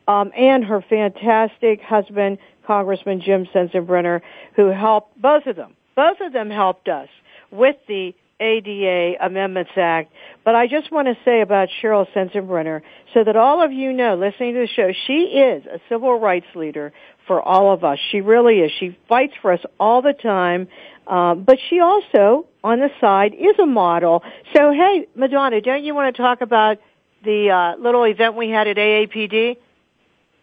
[0.09, 4.20] Um, and her fantastic husband, Congressman Jim Sensenbrenner,
[4.55, 7.09] who helped, both of them, both of them helped us
[7.50, 10.12] with the ADA Amendments Act.
[10.44, 12.83] But I just want to say about Cheryl Sensenbrenner,
[13.14, 16.46] so that all of you know, listening to the show, she is a civil rights
[16.55, 16.92] leader
[17.27, 17.99] for all of us.
[18.11, 18.70] She really is.
[18.79, 20.68] She fights for us all the time.
[21.07, 24.22] Um, but she also, on the side, is a model.
[24.55, 26.79] So, hey, Madonna, don't you want to talk about
[27.25, 29.57] the uh, little event we had at AAPD?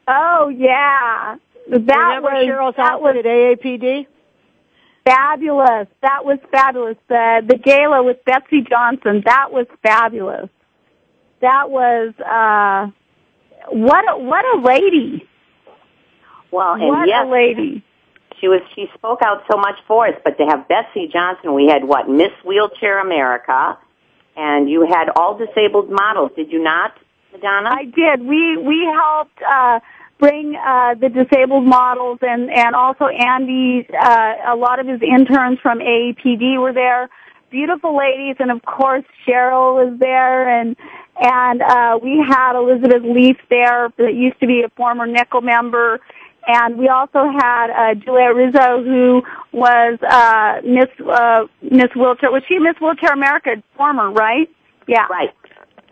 [0.07, 1.37] Oh yeah,
[1.69, 4.07] that Remember was Cheryl's that outfit was at AAPD?
[5.05, 5.87] Fabulous.
[6.01, 6.97] That was fabulous.
[7.09, 9.21] The the gala with Betsey Johnson.
[9.25, 10.49] That was fabulous.
[11.41, 12.89] That was uh,
[13.69, 15.27] what a, what a lady.
[16.51, 17.83] Well, and what yes, a lady.
[18.39, 20.15] she was she spoke out so much for us.
[20.23, 23.77] But to have Betsey Johnson, we had what Miss Wheelchair America,
[24.37, 26.31] and you had all disabled models.
[26.35, 26.93] Did you not,
[27.33, 27.69] Madonna?
[27.71, 28.21] I did.
[28.25, 29.79] We we helped uh,
[30.19, 33.87] bring uh, the disabled models, and and also Andy.
[33.89, 37.09] Uh, a lot of his interns from AAPD were there.
[37.49, 40.75] Beautiful ladies, and of course Cheryl was there, and
[41.19, 45.99] and uh, we had Elizabeth Leaf there that used to be a former NCIL member.
[46.45, 49.23] And we also had uh, Juliette Rizzo, who
[49.53, 52.31] was uh, Miss uh, Miss Wheelchair.
[52.31, 54.11] Was she Miss Wheelchair America former?
[54.11, 54.49] Right?
[54.87, 55.05] Yeah.
[55.09, 55.29] Right.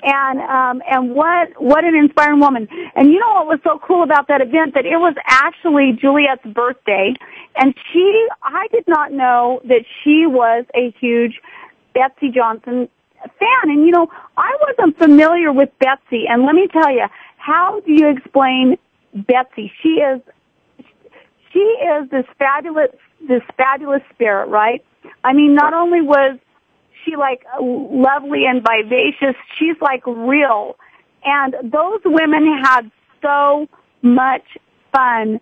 [0.04, 2.68] And um and what what an inspiring woman.
[2.96, 4.74] And you know what was so cool about that event?
[4.74, 7.14] That it was actually juliette's birthday.
[7.56, 11.40] And she i did not know that she was a huge
[11.94, 12.90] betsey johnson
[13.40, 13.64] fan.
[13.64, 16.26] And you know i wasn't familiar with betsey.
[16.28, 17.06] And let me tell you
[17.38, 18.78] how do you explain
[19.14, 19.72] betsey?
[19.84, 20.22] She is
[21.54, 22.90] she is this fabulous
[23.28, 24.84] this fabulous spirit right?
[25.24, 26.40] I mean not only was
[27.06, 29.36] she like lovely and vivacious.
[29.58, 30.76] She's like real.
[31.24, 33.68] And those women had so
[34.02, 34.44] much
[34.92, 35.40] fun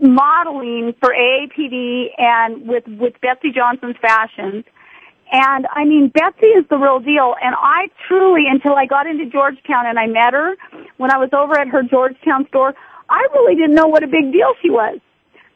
[0.00, 4.64] modeling for AAPD and with, with Betsey Johnson's fashions.
[5.30, 7.34] And I mean, Betsey is the real deal.
[7.42, 10.56] And I truly, until I got into Georgetown and I met her
[10.96, 12.74] when I was over at her Georgetown store,
[13.10, 15.00] I really didn't know what a big deal she was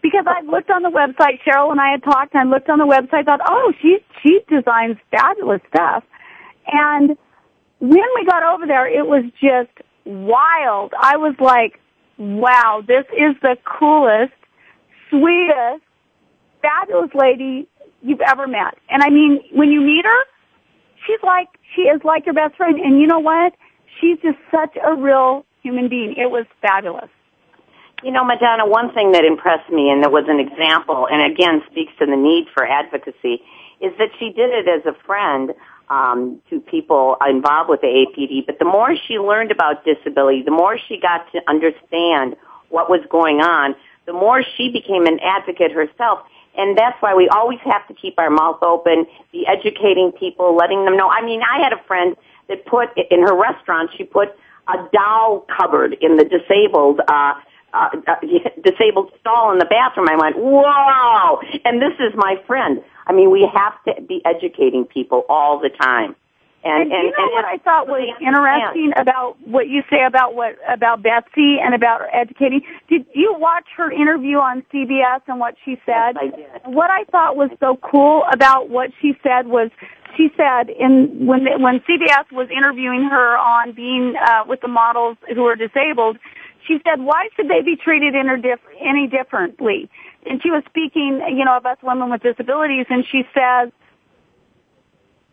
[0.02, 1.40] because I looked on the website.
[1.46, 3.26] Cheryl and I had talked, and I looked on the website.
[3.26, 6.04] Thought, oh, she she designs fabulous stuff.
[6.66, 7.16] And
[7.78, 9.70] when we got over there, it was just
[10.04, 10.92] wild.
[11.00, 11.80] I was like,
[12.18, 14.34] wow, this is the coolest,
[15.10, 15.82] sweetest,
[16.60, 17.68] fabulous lady
[18.02, 18.74] you've ever met.
[18.90, 20.24] And I mean, when you meet her,
[21.06, 22.78] she's like she is like your best friend.
[22.78, 23.54] And you know what?
[24.00, 26.14] She's just such a real human being.
[26.16, 27.10] It was fabulous.
[28.02, 31.62] You know, Madonna, one thing that impressed me and that was an example, and again
[31.70, 33.38] speaks to the need for advocacy,
[33.80, 35.54] is that she did it as a friend
[35.88, 38.44] um, to people involved with the APD.
[38.44, 42.34] But the more she learned about disability, the more she got to understand
[42.70, 43.76] what was going on,
[44.06, 46.26] the more she became an advocate herself.
[46.58, 50.84] And that's why we always have to keep our mouth open, be educating people, letting
[50.84, 51.08] them know.
[51.08, 52.16] I mean, I had a friend
[52.48, 54.34] that put in her restaurant, she put
[54.66, 57.34] a doll cupboard in the disabled uh,
[57.72, 58.14] uh, uh,
[58.64, 60.08] disabled stall in the bathroom.
[60.08, 61.40] I went, whoa!
[61.64, 62.82] And this is my friend.
[63.06, 66.14] I mean, we have to be educating people all the time.
[66.64, 70.04] And, and, and you know and, what I thought was interesting about what you say
[70.06, 72.62] about what about Betsey and about educating.
[72.88, 76.14] Did you watch her interview on CBS and what she said?
[76.14, 76.74] Yes, I did.
[76.74, 79.70] What I thought was so cool about what she said was
[80.16, 85.16] she said in when when CBS was interviewing her on being uh, with the models
[85.34, 86.16] who are disabled,
[86.66, 89.88] she said, "Why should they be treated any differently?"
[90.26, 93.72] And she was speaking, you know, of us women with disabilities, and she says,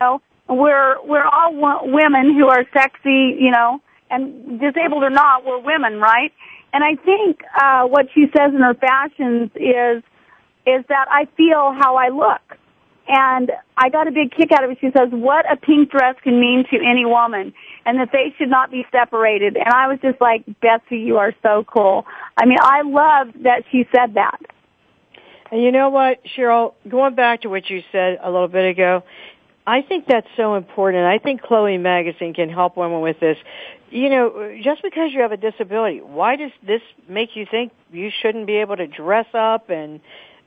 [0.00, 1.52] know, we're we're all
[1.84, 6.32] women who are sexy, you know, and disabled or not, we're women, right?"
[6.72, 10.02] And I think uh, what she says in her fashions is
[10.66, 12.59] is that I feel how I look.
[13.12, 14.78] And I got a big kick out of it.
[14.80, 17.52] She says, what a pink dress can mean to any woman
[17.84, 19.56] and that they should not be separated.
[19.56, 22.06] And I was just like, Betsey, you are so cool.
[22.36, 24.38] I mean, I love that she said that.
[25.50, 29.02] And you know what, Cheryl, going back to what you said a little bit ago,
[29.66, 31.04] I think that's so important.
[31.04, 33.38] I think Chloe Magazine can help women with this.
[33.90, 38.10] You know, just because you have a disability, why does this make you think you
[38.22, 40.00] shouldn't be able to dress up and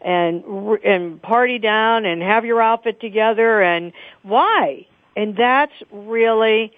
[0.03, 0.43] and
[0.83, 4.85] and party down and have your outfit together and why?
[5.15, 6.73] And that's really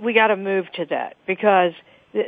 [0.00, 1.72] we got to move to that because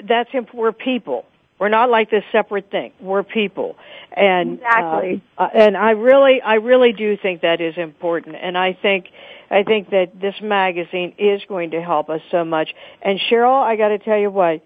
[0.09, 1.25] that's we're people.
[1.59, 2.93] We're not like this separate thing.
[3.01, 3.77] We're people,
[4.13, 5.23] and exactly.
[5.39, 9.07] Uh, and I really, I really do think that is important, and I think,
[9.51, 12.75] I think that this magazine is going to help us so much.
[13.01, 14.63] And Cheryl, I got to tell you what,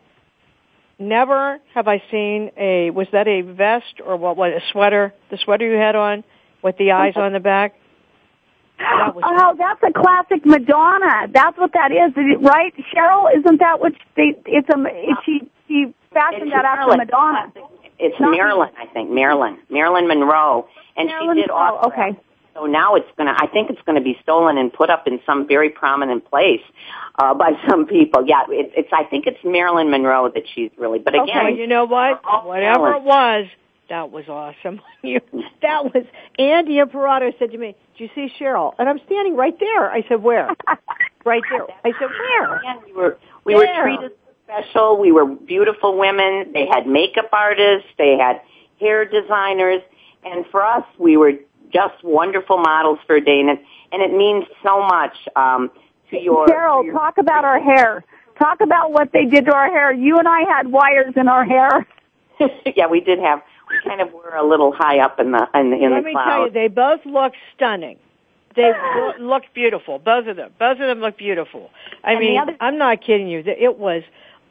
[0.98, 5.14] never have I seen a was that a vest or what what a sweater?
[5.30, 6.24] The sweater you had on
[6.62, 7.74] with the eyes on the back?
[8.78, 11.28] That oh that's a classic madonna.
[11.32, 12.14] That's what that is.
[12.40, 12.72] Right?
[12.94, 17.52] Cheryl isn't that what they it's a it, she she fashioned it's that after madonna.
[18.00, 19.10] It's marilyn i think.
[19.10, 19.58] Marilyn.
[19.70, 20.68] Marilyn monroe.
[20.96, 21.80] And marilyn she did monroe.
[21.86, 22.18] okay
[22.58, 25.06] so now it's going to, I think it's going to be stolen and put up
[25.06, 26.62] in some very prominent place
[27.18, 28.24] uh, by some people.
[28.26, 28.90] Yeah, it, it's.
[28.92, 30.98] I think it's Marilyn Monroe that she's really.
[30.98, 32.20] But again, okay, you know what?
[32.44, 33.46] Whatever it was,
[33.88, 34.80] that was awesome.
[35.02, 36.04] that was
[36.38, 39.90] Andy Imparato said to me, "Do you see Cheryl?" And I'm standing right there.
[39.90, 40.48] I said, "Where?"
[41.24, 41.66] right there.
[41.84, 44.12] I said, "Where?" Again, we were we were treated
[44.44, 44.98] special.
[44.98, 46.52] We were beautiful women.
[46.52, 47.88] They had makeup artists.
[47.98, 48.40] They had
[48.80, 49.82] hair designers.
[50.24, 51.32] And for us, we were
[51.72, 55.70] just wonderful models for Dana, and it, and it means so much um,
[56.10, 56.46] to your.
[56.46, 58.04] Carol, to your, talk about our hair.
[58.38, 59.92] Talk about what they did to our hair.
[59.92, 61.86] You and I had wires in our hair.
[62.76, 63.42] yeah, we did have.
[63.68, 66.06] We kind of were a little high up in the in, the in Let the
[66.06, 66.28] me clouds.
[66.30, 67.98] tell you, they both look stunning.
[68.56, 68.72] They
[69.20, 69.98] look beautiful.
[69.98, 70.50] Both of them.
[70.58, 71.70] Both of them look beautiful.
[72.02, 73.40] I And mean, other- I'm not kidding you.
[73.46, 74.02] It was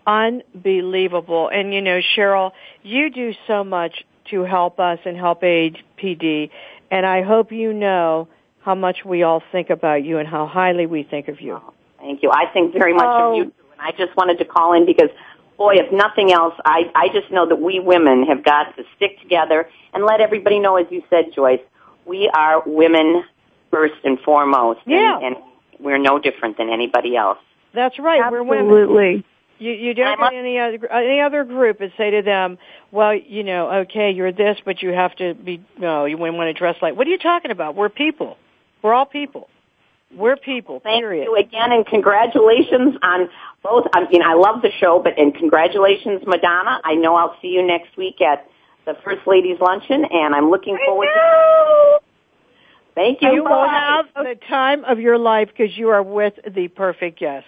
[0.06, 1.50] unbelievable.
[1.50, 2.52] And you know, Cheryl,
[2.84, 6.50] you do so much to help us and help aid PD.
[6.92, 8.28] And I hope you know
[8.62, 11.56] how much we all think about you and how highly we think of you.
[11.64, 12.32] Oh, thank you.
[12.32, 13.32] I think very much Oh.
[13.32, 13.46] of you, oh.
[13.46, 13.54] too.
[13.74, 15.10] and I just wanted to call in because,
[15.58, 19.20] boy, if nothing else, I I just know that we women have got to stick
[19.22, 21.62] together and let everybody know, as you said, Joyce,
[22.06, 23.24] we are women
[23.72, 25.20] first and foremost, and, Yeah.
[25.22, 25.36] and
[25.80, 27.38] we're no different than anybody else.
[27.74, 28.32] That's right.
[28.32, 28.66] We're women.
[28.68, 29.24] Absolutely.
[29.60, 32.58] You you don't get any other any other group and say to them,
[32.92, 36.50] well, you know, okay, you're this, but you have to be no, you wouldn't want
[36.50, 36.96] to dress like.
[36.96, 37.76] What are you talking about?
[37.76, 38.38] We're people.
[38.82, 39.50] We're all people.
[40.16, 40.80] We're people.
[40.82, 41.26] Thank period.
[41.26, 43.30] you again, and congratulations on
[43.62, 43.88] both.
[43.94, 46.80] I mean, I love the show, but and congratulations, Madonna.
[46.84, 48.48] I know I'll see you next week at
[48.86, 52.00] the First Ladies Luncheon, and I'm looking forward to.
[52.96, 53.32] Thank you.
[53.32, 57.46] You will have the time of your life because you are with the perfect guest.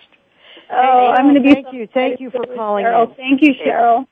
[0.72, 1.54] Oh, I'm going to be.
[1.54, 1.88] Thank so you.
[1.94, 3.10] Thank you for calling Cheryl.
[3.10, 3.16] in.
[3.16, 4.08] Thank you, Cheryl.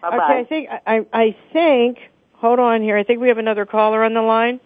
[0.00, 0.40] Bye Okay.
[0.40, 1.98] I think I I think.
[2.34, 2.96] Hold on here.
[2.96, 4.58] I think we have another caller on the line.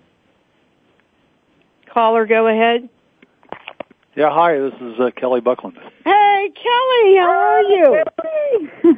[1.93, 2.89] Caller, go ahead.
[4.17, 5.77] Yeah, hi, this is uh, Kelly Buckland.
[6.05, 8.05] Hey, Kelly, how are you?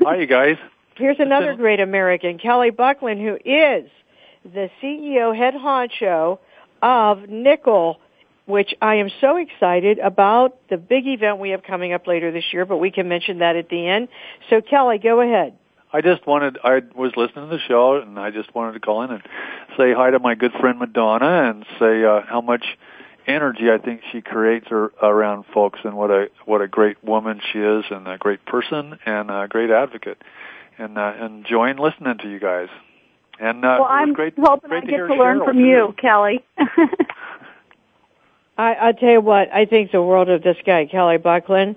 [0.02, 0.56] Hi, you guys.
[0.96, 3.90] Here's another great American, Kelly Buckland, who is
[4.44, 6.38] the CEO head honcho
[6.82, 7.96] of NCIL,
[8.48, 12.44] which I am so excited about the big event we have coming up later this
[12.50, 14.08] year, but we can mention that at the end.
[14.48, 15.52] So Kelly, go ahead.
[15.92, 19.02] I just wanted, I was listening to the show, and I just wanted to call
[19.02, 19.22] in and
[19.76, 22.64] say hi to my good friend Madonna and say uh, how much
[23.26, 27.42] energy I think she creates ar- around folks and what a what a great woman
[27.52, 30.22] she is and a great person and a great advocate.
[30.78, 32.68] And uh, enjoying listening to you guys.
[33.38, 35.62] And uh, well, I'm great, hoping great I to get to learn Cheryl, from too.
[35.64, 36.44] you, Kelly.
[38.58, 41.76] I, I tell you what, I think the world of this guy, Kelly Buckland,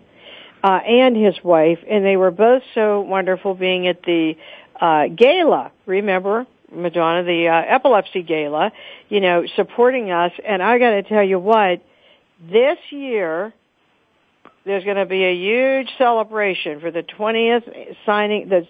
[0.64, 4.36] uh, and his wife, and they were both so wonderful being at the
[4.80, 5.72] uh, gala.
[5.86, 8.72] Remember, Madonna, the uh, epilepsy gala,
[9.10, 10.32] you know, supporting us.
[10.46, 11.84] And I got to tell you what,
[12.50, 13.54] this year,
[14.66, 18.68] there's going to be a huge celebration for the 20th signing, the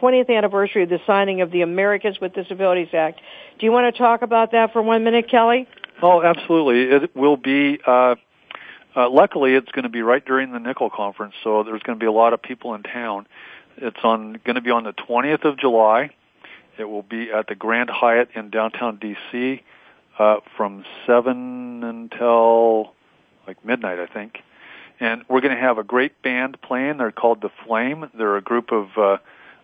[0.00, 3.20] 20th anniversary of the signing of the Americans with Disabilities Act.
[3.58, 5.68] Do you want to talk about that for one minute, Kelly?
[6.02, 6.96] Oh, absolutely.
[6.96, 7.78] It will be.
[7.86, 8.16] Uh,
[8.96, 12.02] uh, luckily, it's going to be right during the NCIL conference, so there's going to
[12.02, 13.26] be a lot of people in town.
[13.76, 16.10] It's on going to be on the 20th of July.
[16.78, 19.60] It will be at the Grand Hyatt in downtown DC
[20.18, 22.94] uh, from seven until
[23.46, 24.38] like midnight, I think.
[24.98, 26.98] And we're going to have a great band playing.
[26.98, 28.10] They're called The Flame.
[28.16, 29.16] They're a group of uh,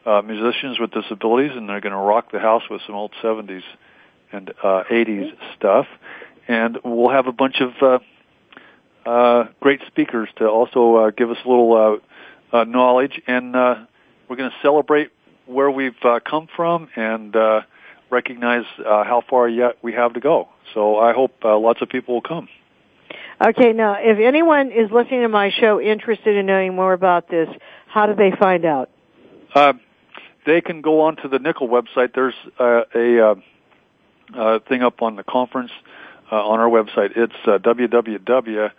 [0.09, 3.63] uh, musicians with disabilities, and they're going to rock the house with some old 70s
[4.33, 5.87] and uh, 80s stuff.
[6.49, 11.39] And we'll have a bunch of uh, uh, great speakers to also uh, give us
[11.45, 12.01] a little
[12.53, 13.75] uh, uh, knowledge, and uh,
[14.29, 15.11] we're going to celebrate
[15.47, 17.61] where we've uh, come from and uh,
[18.11, 20.49] recognize uh, how far yet we have to go.
[20.75, 22.49] So I hope uh, lots of people will come.
[23.41, 27.49] Okay, now if anyone is listening to my show interested in knowing more about this,
[27.87, 28.91] how do they find out?
[29.55, 29.75] Uh,
[30.47, 32.15] they can go on to the NCIL website.
[32.15, 33.35] There's uh, a uh,
[34.35, 35.71] uh, thing up on the conference
[36.35, 37.17] on our website.
[37.17, 38.71] It's uh, www.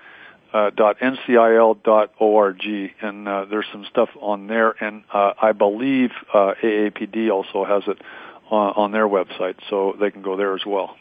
[0.53, 2.61] Uh, .ncil.org
[3.01, 7.83] and uh, there's some stuff on there and uh, I believe uh, AAPD also has
[7.85, 8.01] it
[8.49, 10.95] on, on their website so they can go there as well.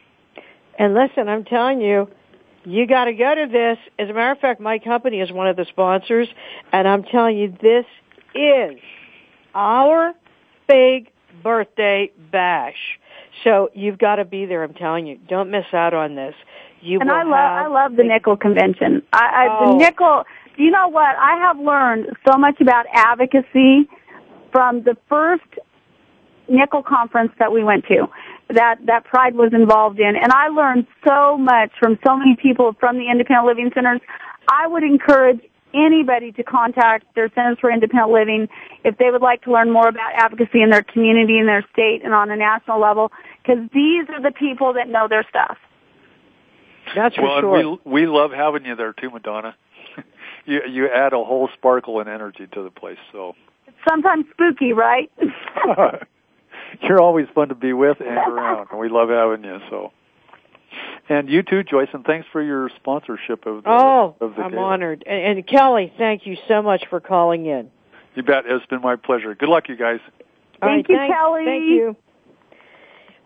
[0.77, 2.09] And listen, I'm telling you,
[2.65, 3.79] you got to go to this.
[3.99, 6.29] As a matter of fact, my company is one of the sponsors,
[6.73, 7.87] and I'm telling you, this
[8.35, 8.81] is
[9.55, 10.13] our
[10.69, 11.11] big
[11.43, 12.99] birthday bash.
[13.45, 14.63] So you've got to be there.
[14.63, 16.35] I'm telling you, don't miss out on this.
[16.81, 19.03] You and I love I love the NCIL convention.
[19.13, 19.79] I, I Oh.
[19.79, 20.25] the NCIL.
[20.57, 21.17] You know what?
[21.19, 23.89] I have learned so much about advocacy
[24.53, 25.45] from the first
[26.51, 28.07] NCIL conference that we went to.
[28.51, 32.75] That that Pride was involved in, and I learned so much from so many people
[32.79, 34.01] from the independent living centers.
[34.49, 35.41] I would encourage
[35.77, 38.49] anybody to contact their centers for independent living
[38.85, 42.01] if they would like to learn more about advocacy in their community, in their state,
[42.05, 43.13] and on a national level,
[43.43, 45.59] because these are the people that know their stuff.
[46.95, 47.59] That's for well, sure.
[47.59, 49.57] and we we love having you there too, Madonna.
[50.47, 52.99] you you add a whole sparkle and energy to the place.
[53.13, 53.35] So
[53.67, 55.11] it's Sometimes spooky, right?
[56.83, 59.59] you're always fun to be with and around, and we love having you.
[59.71, 59.93] So,
[61.09, 64.53] and you too, Joyce, and thanks for your sponsorship of the Oh, of the I'm
[64.53, 64.63] gala.
[64.63, 65.05] honored.
[65.07, 67.71] And, and Kelly, thank you so much for calling in.
[68.15, 68.45] You bet.
[68.47, 69.35] It's been my pleasure.
[69.35, 70.01] Good luck, you guys.
[70.63, 71.45] All Thank right, you, thanks- Kelly.
[71.45, 71.97] Thank you.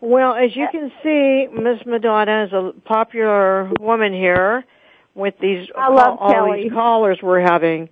[0.00, 4.64] Well, as you can see, Miss Madonna is a popular woman here
[5.14, 6.62] with these I love all Kelly.
[6.64, 7.88] these callers we're having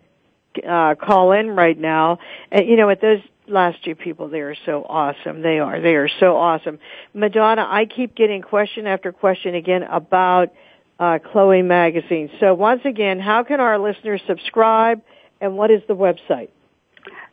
[0.67, 2.19] uh call in right now.
[2.51, 5.43] And you know what those last two people they are so awesome.
[5.43, 5.81] They are.
[5.81, 6.79] They are so awesome.
[7.15, 10.53] Madonna, I keep getting question after question again about
[10.99, 12.31] uh Chloe magazine.
[12.41, 15.03] So once again, how can our listeners subscribe
[15.41, 16.51] and what is the website?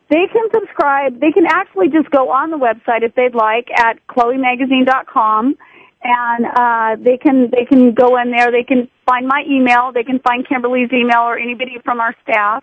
[0.08, 1.20] They can subscribe.
[1.20, 5.56] They can actually just go on the website if they'd like at chloemagazine.com
[6.02, 8.52] and uh, they can they can go in there.
[8.52, 9.90] They can find my email.
[9.92, 12.62] They can find Kimberly's email or anybody from our staff,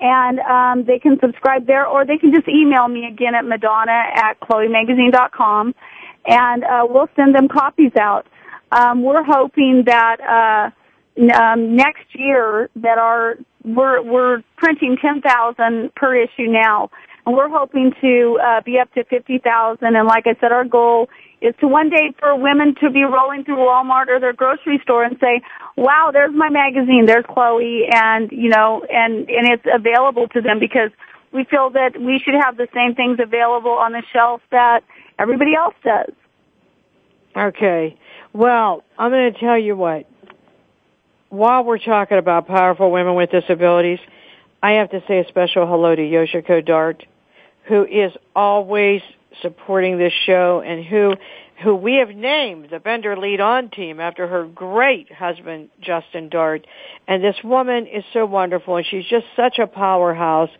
[0.00, 3.92] and um, they can subscribe there, or they can just email me again at Madonna
[4.14, 5.74] at chloemagazine.com,
[6.26, 8.26] and uh, we'll send them copies out.
[8.72, 10.70] Um, we're hoping that uh,
[11.34, 16.90] um, next year that our we're we're printing ten thousand per issue now,
[17.26, 19.96] and we're hoping to uh, be up to fifty thousand.
[19.96, 21.08] And like I said, our goal
[21.40, 25.04] is to one day for women to be rolling through Walmart or their grocery store
[25.04, 25.42] and say,
[25.76, 27.06] "Wow, there's my magazine.
[27.06, 30.90] There's Chloe," and you know, and and it's available to them because
[31.32, 34.84] we feel that we should have the same things available on the shelf that
[35.18, 36.12] everybody else does.
[37.36, 37.98] Okay.
[38.32, 40.06] Well, I'm going to tell you what.
[41.30, 43.98] While we're talking about powerful women with disabilities,
[44.62, 47.04] I have to say a special hello to Yoshiko Dart,
[47.64, 49.02] who is always
[49.42, 51.14] supporting this show and who
[51.62, 56.66] who we have named the Bender Lead On team after her great husband Justin Dart.
[57.06, 60.50] And this woman is so wonderful and she's just such a powerhouse.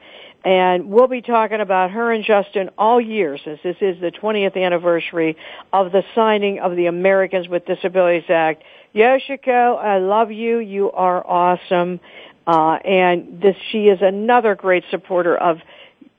[0.45, 4.57] And we'll be talking about her and Justin all year since this is the 20th
[4.57, 5.37] anniversary
[5.73, 8.63] of the signing of the Americans with Disabilities Act.
[8.95, 10.59] Yoshiko, I love you.
[10.59, 11.99] You are awesome.
[12.47, 15.59] Uh, and this, she is another great supporter of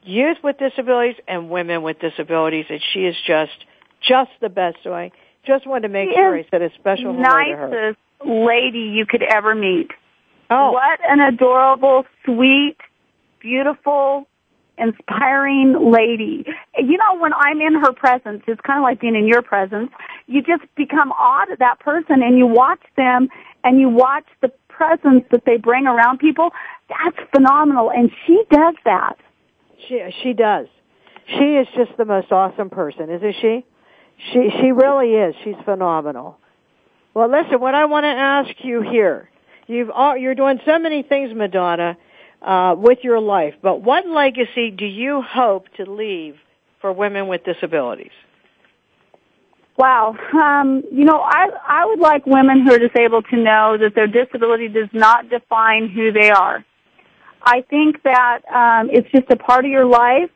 [0.05, 2.65] youth with disabilities and women with disabilities.
[2.69, 3.65] And she is just,
[4.07, 4.77] just the best.
[4.83, 5.11] So I
[5.45, 7.69] just wanted to make She sure I said a special hello to her.
[7.69, 9.91] nicest lady you could ever meet.
[10.49, 10.71] Oh.
[10.71, 12.77] What an adorable, sweet,
[13.39, 14.27] beautiful,
[14.77, 16.45] inspiring lady.
[16.77, 19.89] You know, when I'm in her presence, it's kind of like being in your presence.
[20.27, 23.29] You just become awed at that person and you watch them
[23.63, 26.51] and you watch the presence that they bring around people.
[26.89, 27.89] that's phenomenal.
[27.89, 29.17] And she does that.
[29.87, 30.67] She she does.
[31.27, 33.65] She is just the most awesome person, isn't she?
[34.31, 35.35] She she really is.
[35.43, 36.37] She's phenomenal.
[37.13, 39.29] Well, listen, what I want to ask you here,
[39.67, 41.97] you've you're doing so many things, Madonna,
[42.41, 43.55] uh, with your life.
[43.61, 46.35] But what legacy do you hope to leave
[46.81, 48.11] for women with disabilities?
[49.77, 50.15] Wow.
[50.33, 54.07] Um, you know, I I would like women who are disabled to know that their
[54.07, 56.63] disability does not define who they are.
[57.45, 60.31] I think that um, it's just a part of your life,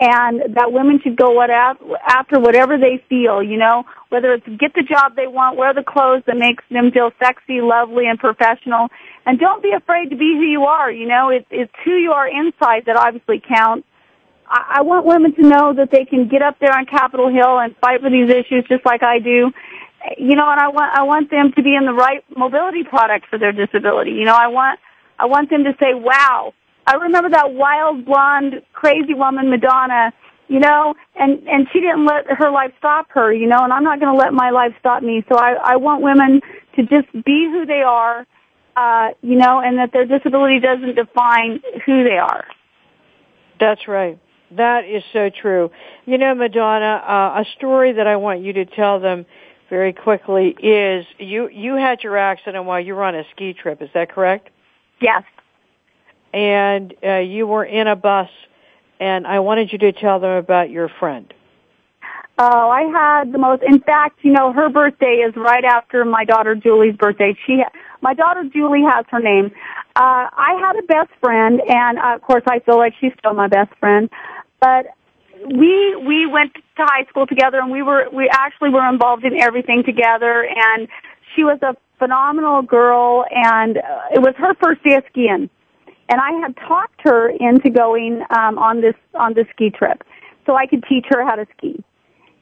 [0.00, 3.42] and that women should go after whatever they feel.
[3.42, 6.90] You know, whether it's get the job they want, wear the clothes that makes them
[6.90, 8.88] feel sexy, lovely, and professional,
[9.26, 10.90] and don't be afraid to be who you are.
[10.90, 13.86] You know, it's it's who you are inside that obviously counts
[14.48, 17.58] I, I want women to know that they can get up there on Capitol Hill
[17.58, 19.52] and fight for these issues just like I do.
[20.16, 23.26] You know, and I want I want them to be in the right mobility product
[23.28, 24.12] for their disability.
[24.12, 24.78] You know, I want
[25.18, 26.54] I want them to say, "Wow,
[26.86, 30.12] I remember that wild blonde crazy woman Madonna."
[30.48, 33.32] You know, and and she didn't let her life stop her.
[33.32, 35.24] You know, and I'm not going to let my life stop me.
[35.28, 36.40] So I I want women
[36.76, 38.26] to just be who they are.
[38.76, 42.44] Uh, you know, and that their disability doesn't define who they are.
[43.58, 44.20] That's right.
[44.52, 45.70] That is so true.
[46.06, 49.26] You know, Madonna, uh, a story that I want you to tell them
[49.68, 53.82] very quickly is you you had your accident while you were on a ski trip.
[53.82, 54.48] Is that correct?
[55.00, 55.22] Yes.
[56.32, 58.28] And uh, you were in a bus,
[59.00, 61.32] and I wanted you to tell them about your friend.
[62.40, 63.62] Oh, I had the most.
[63.64, 67.36] In fact, you know, her birthday is right after my daughter Julie's birthday.
[67.46, 67.62] She,
[68.00, 69.50] my daughter Julie has her name.
[69.96, 73.34] Uh, I had a best friend, and uh, of course, I feel like she's still
[73.34, 74.08] my best friend.
[74.60, 74.86] But
[75.46, 79.40] we we went to high school together, and we were we actually were involved in
[79.40, 80.46] everything together.
[80.48, 80.86] And
[81.34, 85.50] she was a phenomenal girl, and uh, it was her first day of skiing.
[86.10, 90.02] And I had talked her into going um, on this on this ski trip,
[90.46, 91.84] so I could teach her how to ski.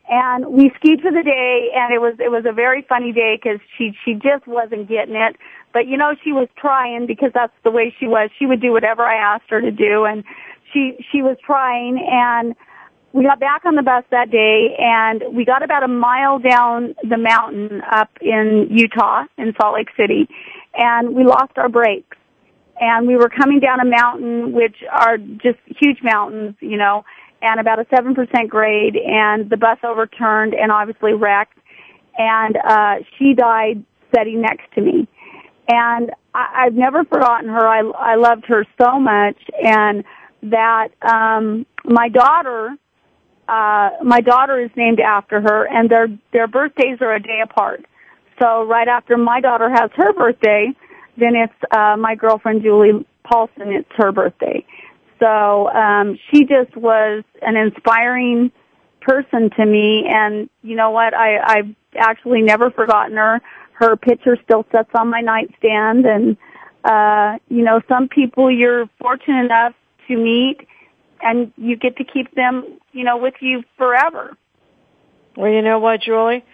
[0.09, 3.40] And we skied for the day, and it was it was a very funny day
[3.42, 5.36] because she she just wasn't getting it.
[5.72, 8.30] But you know, she was trying because that's the way she was.
[8.38, 10.22] She would do whatever I asked her to do, and
[10.72, 12.54] she she was trying and
[13.17, 16.95] we got back on the bus that day and we got about a mile down
[17.03, 20.29] the mountain up in Utah in Salt Lake City
[20.75, 22.19] and we lost our brakes.
[22.79, 27.05] And we were coming down a mountain which are just huge mountains you know
[27.41, 31.59] and about a 7% grade and the bus overturned and obviously wrecked.
[32.19, 33.83] And uh she died
[34.14, 35.09] sitting next to me.
[35.69, 37.67] And I, I've never forgotten her.
[37.67, 40.05] I I loved her so much and
[40.43, 42.77] that um my daughter
[43.49, 47.84] uh my daughter is named after her and their their birthdays are a day apart.
[48.40, 50.72] So right after my daughter has her birthday,
[51.16, 54.64] then it's uh my girlfriend Julie Paulson it's her birthday.
[55.20, 58.51] So um she just was an inspiring
[59.01, 63.40] person to me and you know what I I've actually never forgotten her.
[63.72, 66.36] Her picture still sits on my nightstand and
[66.84, 69.74] uh you know some people you're fortunate enough
[70.09, 70.66] to meet
[71.23, 74.37] and you get to keep them, you know, with you forever.
[75.37, 76.45] Well, you know what, Julie?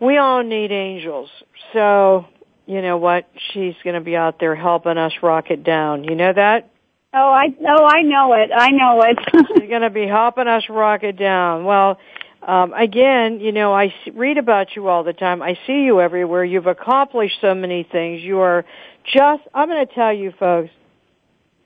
[0.00, 1.30] We all need angels.
[1.72, 2.26] So,
[2.66, 3.28] you know what?
[3.52, 6.04] She's going to be out there helping us rock it down.
[6.04, 6.70] You know that?
[7.12, 8.50] Oh, I oh, I know it.
[8.54, 9.18] I know it.
[9.60, 11.64] She's going to be helping us rock it down.
[11.64, 11.98] Well,
[12.42, 15.42] um, again, you know, I read about you all the time.
[15.42, 16.44] I see you everywhere.
[16.44, 18.22] You've accomplished so many things.
[18.22, 18.64] You are
[19.04, 20.70] just, I'm going to tell you folks,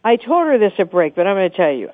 [0.04, 1.90] I told her this at break, but I'm going to tell you.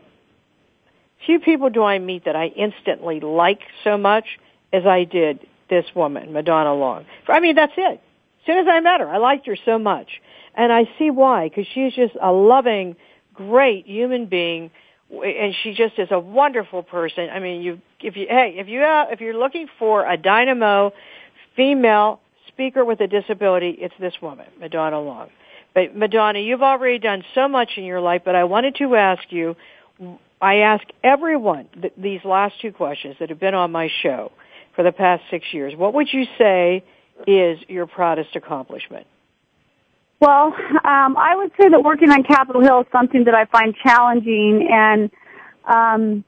[1.26, 4.24] Few people do I meet that I instantly like so much
[4.72, 7.06] as I did this woman, Madonna Long.
[7.28, 8.00] I mean, that's it.
[8.00, 10.20] As soon as I met her, I liked her so much.
[10.54, 12.96] And I see why, because she's just a loving,
[13.34, 14.70] great human being,
[15.10, 17.28] and she just is a wonderful person.
[17.30, 20.92] I mean, you, if you, hey, if you, uh, if you're looking for a dynamo
[21.54, 25.28] female speaker with a disability, it's this woman, Madonna Long.
[25.74, 29.22] But Madonna, you've already done so much in your life, but I wanted to ask
[29.30, 29.56] you,
[30.40, 34.32] I ask everyone th- these last two questions that have been on my show
[34.74, 35.74] for the past six years.
[35.76, 36.82] What would you say
[37.26, 39.06] is your proudest accomplishment?
[40.20, 40.54] Well,
[40.84, 44.68] um, I would say that working on Capitol Hill is something that I find challenging
[44.70, 45.10] and
[45.64, 46.24] um,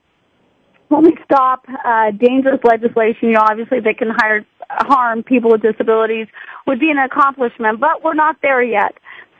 [0.89, 5.61] when we stop uh, dangerous legislation, you know, obviously they can hire, harm people with
[5.61, 6.27] disabilities
[6.67, 8.95] would be an accomplishment, but we're not there yet.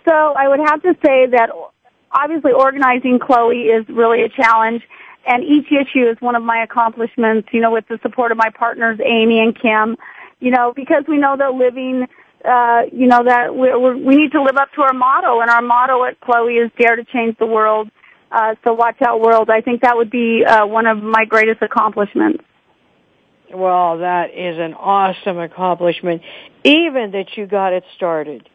[0.06, 1.50] So I would have to say that
[2.12, 4.84] obviously organizing Chloe is really a challenge
[5.26, 8.50] and each issue is one of my accomplishments, you know, with the support of my
[8.50, 9.96] partners Amy and Kim,
[10.40, 12.08] you know, because we know that living
[12.44, 13.72] uh, you know, that we,
[14.04, 16.98] we need to live up to our motto, and our motto at Chloe is "Dare
[16.98, 17.90] to Change the World."
[18.30, 19.50] Uh, so watch out, world.
[19.50, 22.44] I think that would be uh, one of my greatest accomplishments.
[23.54, 26.24] Well, that is an awesome accomplishment,
[26.64, 28.50] even that you got it started.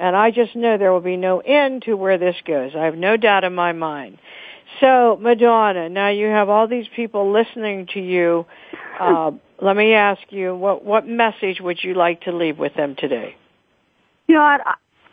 [0.00, 2.72] And I just know there will be no end to where this goes.
[2.74, 4.18] I have no doubt in my mind.
[4.80, 8.46] So, Madonna, now you have all these people listening to you.
[8.98, 12.96] Uh, let me ask you, what what message would you like to leave with them
[12.96, 13.36] today?
[14.26, 14.62] You know what?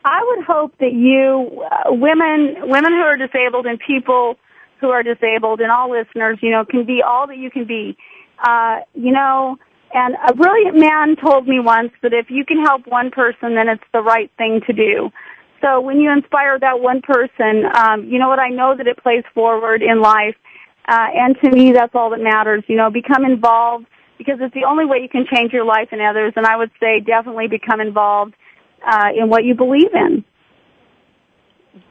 [0.05, 4.35] I would hope that you, uh, women, women who are disabled, and people
[4.79, 7.97] who are disabled, and all listeners, you know, can be all that you can be.
[8.39, 9.57] Uh, you know,
[9.93, 13.69] and a brilliant man told me once that if you can help one person, then
[13.69, 15.11] it's the right thing to do.
[15.61, 18.39] So when you inspire that one person, um, you know what?
[18.39, 20.35] I know that it plays forward in life,
[20.87, 22.63] uh, and to me, that's all that matters.
[22.67, 26.01] You know, become involved because it's the only way you can change your life and
[26.01, 26.33] others.
[26.35, 28.35] And I would say definitely become involved
[28.85, 30.23] uh, in what you believe in.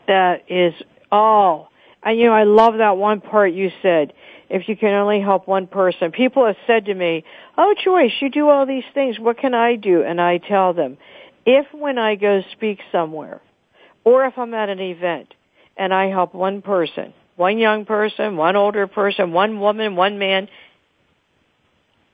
[0.07, 0.75] That is
[1.11, 1.71] all.
[2.03, 4.13] And you know, I love that one part you said.
[4.49, 6.13] If you can only help one person.
[6.13, 7.25] People have said to me,
[7.59, 9.19] Oh Joyce, you do all these things.
[9.19, 10.03] What can I do?
[10.03, 10.99] And I tell them,
[11.45, 13.41] if when I go speak somewhere,
[14.05, 15.35] or if I'm at an event,
[15.77, 20.49] and I help one person, one young person, one older person, one woman, one man,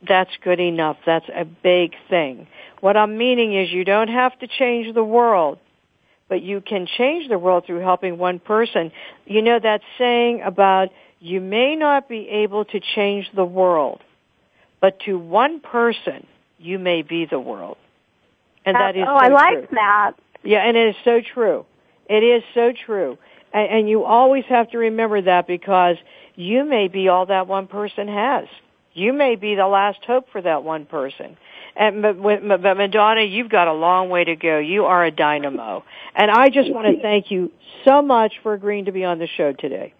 [0.06, 0.96] that's good enough.
[1.06, 2.48] That's a big thing.
[2.80, 5.58] What I'm meaning is you don't have to change the world,
[6.28, 8.90] but you can change the world through helping one person.
[9.26, 10.88] You know that saying about
[11.22, 14.00] you may not be able to change the world,
[14.80, 16.26] but to one person,
[16.58, 17.76] you may be the world.
[18.64, 19.68] And that is oh, so I like true.
[19.72, 20.12] that.
[20.42, 21.64] Yeah, and it is so true.
[22.10, 23.18] It is so true.
[23.52, 25.96] And, and you always have to remember that because
[26.34, 28.48] you may be all that one person has.
[28.92, 31.36] You may be the last hope for that one person.
[31.76, 34.58] And but, but Madonna, you've got a long way to go.
[34.58, 37.50] You are a dynamo, and I just want to thank you
[37.84, 39.94] so much for agreeing to be on the show today.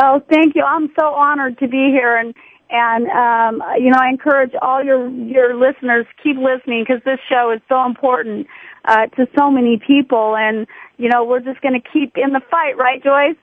[0.00, 0.64] Oh, thank you.
[0.64, 2.34] I'm so honored to be here, and
[2.70, 7.52] and um, you know I encourage all your your listeners keep listening because this show
[7.52, 8.46] is so important
[8.84, 10.66] uh, to so many people, and
[10.96, 13.36] you know we're just going to keep in the fight, right, Joyce?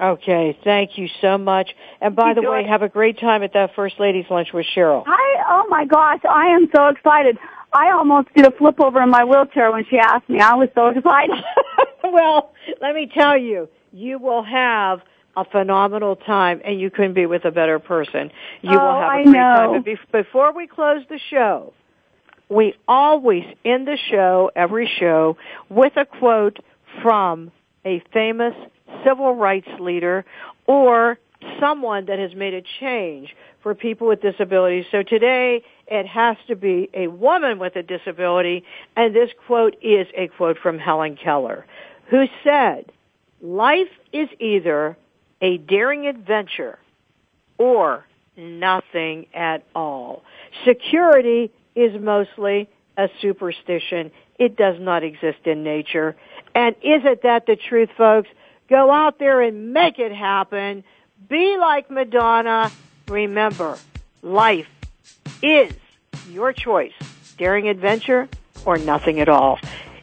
[0.00, 1.74] Okay, thank you so much.
[2.00, 5.02] And by the way, have a great time at that First Ladies Lunch with Cheryl.
[5.06, 7.38] I oh my gosh, I am so excited.
[7.72, 10.40] I almost did a flip over in my wheelchair when she asked me.
[10.40, 11.36] I was so excited.
[12.04, 15.00] well, let me tell you, you will have
[15.38, 18.30] a phenomenal time and you couldn't be with a better person.
[18.62, 19.82] You oh, will have a great time.
[19.82, 21.72] But before we close the show,
[22.48, 25.36] we always end the show, every show,
[25.68, 26.58] with a quote
[27.02, 27.52] from
[27.84, 28.54] a famous
[29.04, 30.24] civil rights leader
[30.66, 31.18] or
[31.60, 34.86] someone that has made a change for people with disabilities.
[34.90, 38.64] So today it has to be a woman with a disability
[38.96, 41.64] and this quote is a quote from Helen Keller
[42.10, 42.90] who said,
[43.40, 44.96] life is either
[45.40, 46.78] a daring adventure
[47.58, 48.04] or
[48.36, 50.22] nothing at all.
[50.66, 54.10] Security is mostly a superstition.
[54.38, 56.16] It does not exist in nature.
[56.54, 58.28] And isn't that the truth, folks?
[58.68, 60.84] Go out there and make it happen.
[61.28, 62.70] Be like Madonna.
[63.08, 63.78] Remember,
[64.22, 64.68] life
[65.42, 65.72] is
[66.30, 66.92] your choice.
[67.38, 68.28] Daring adventure
[68.66, 69.58] or nothing at all.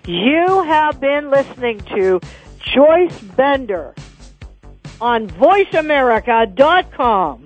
[0.05, 2.21] You have been listening to
[2.59, 3.93] Joyce Bender
[5.01, 7.45] on VoiceAmerica.com.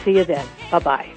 [0.04, 0.46] See you then.
[0.70, 1.11] Bye bye.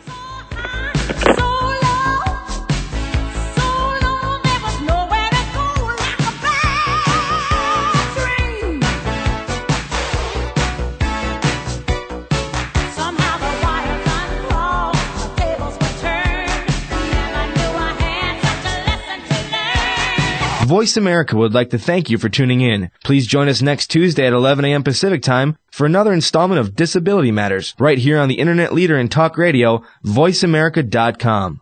[20.66, 22.90] Voice America would like to thank you for tuning in.
[23.04, 24.84] Please join us next Tuesday at 11 a.m.
[24.84, 29.08] Pacific Time for another installment of Disability Matters, right here on the internet leader in
[29.08, 31.62] talk radio, voiceamerica.com.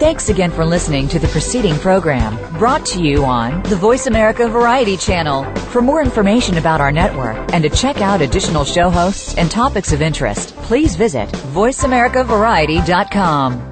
[0.00, 4.48] Thanks again for listening to the preceding program brought to you on the Voice America
[4.48, 5.44] Variety Channel.
[5.70, 9.92] For more information about our network and to check out additional show hosts and topics
[9.92, 13.71] of interest, please visit VoiceAmericaVariety.com.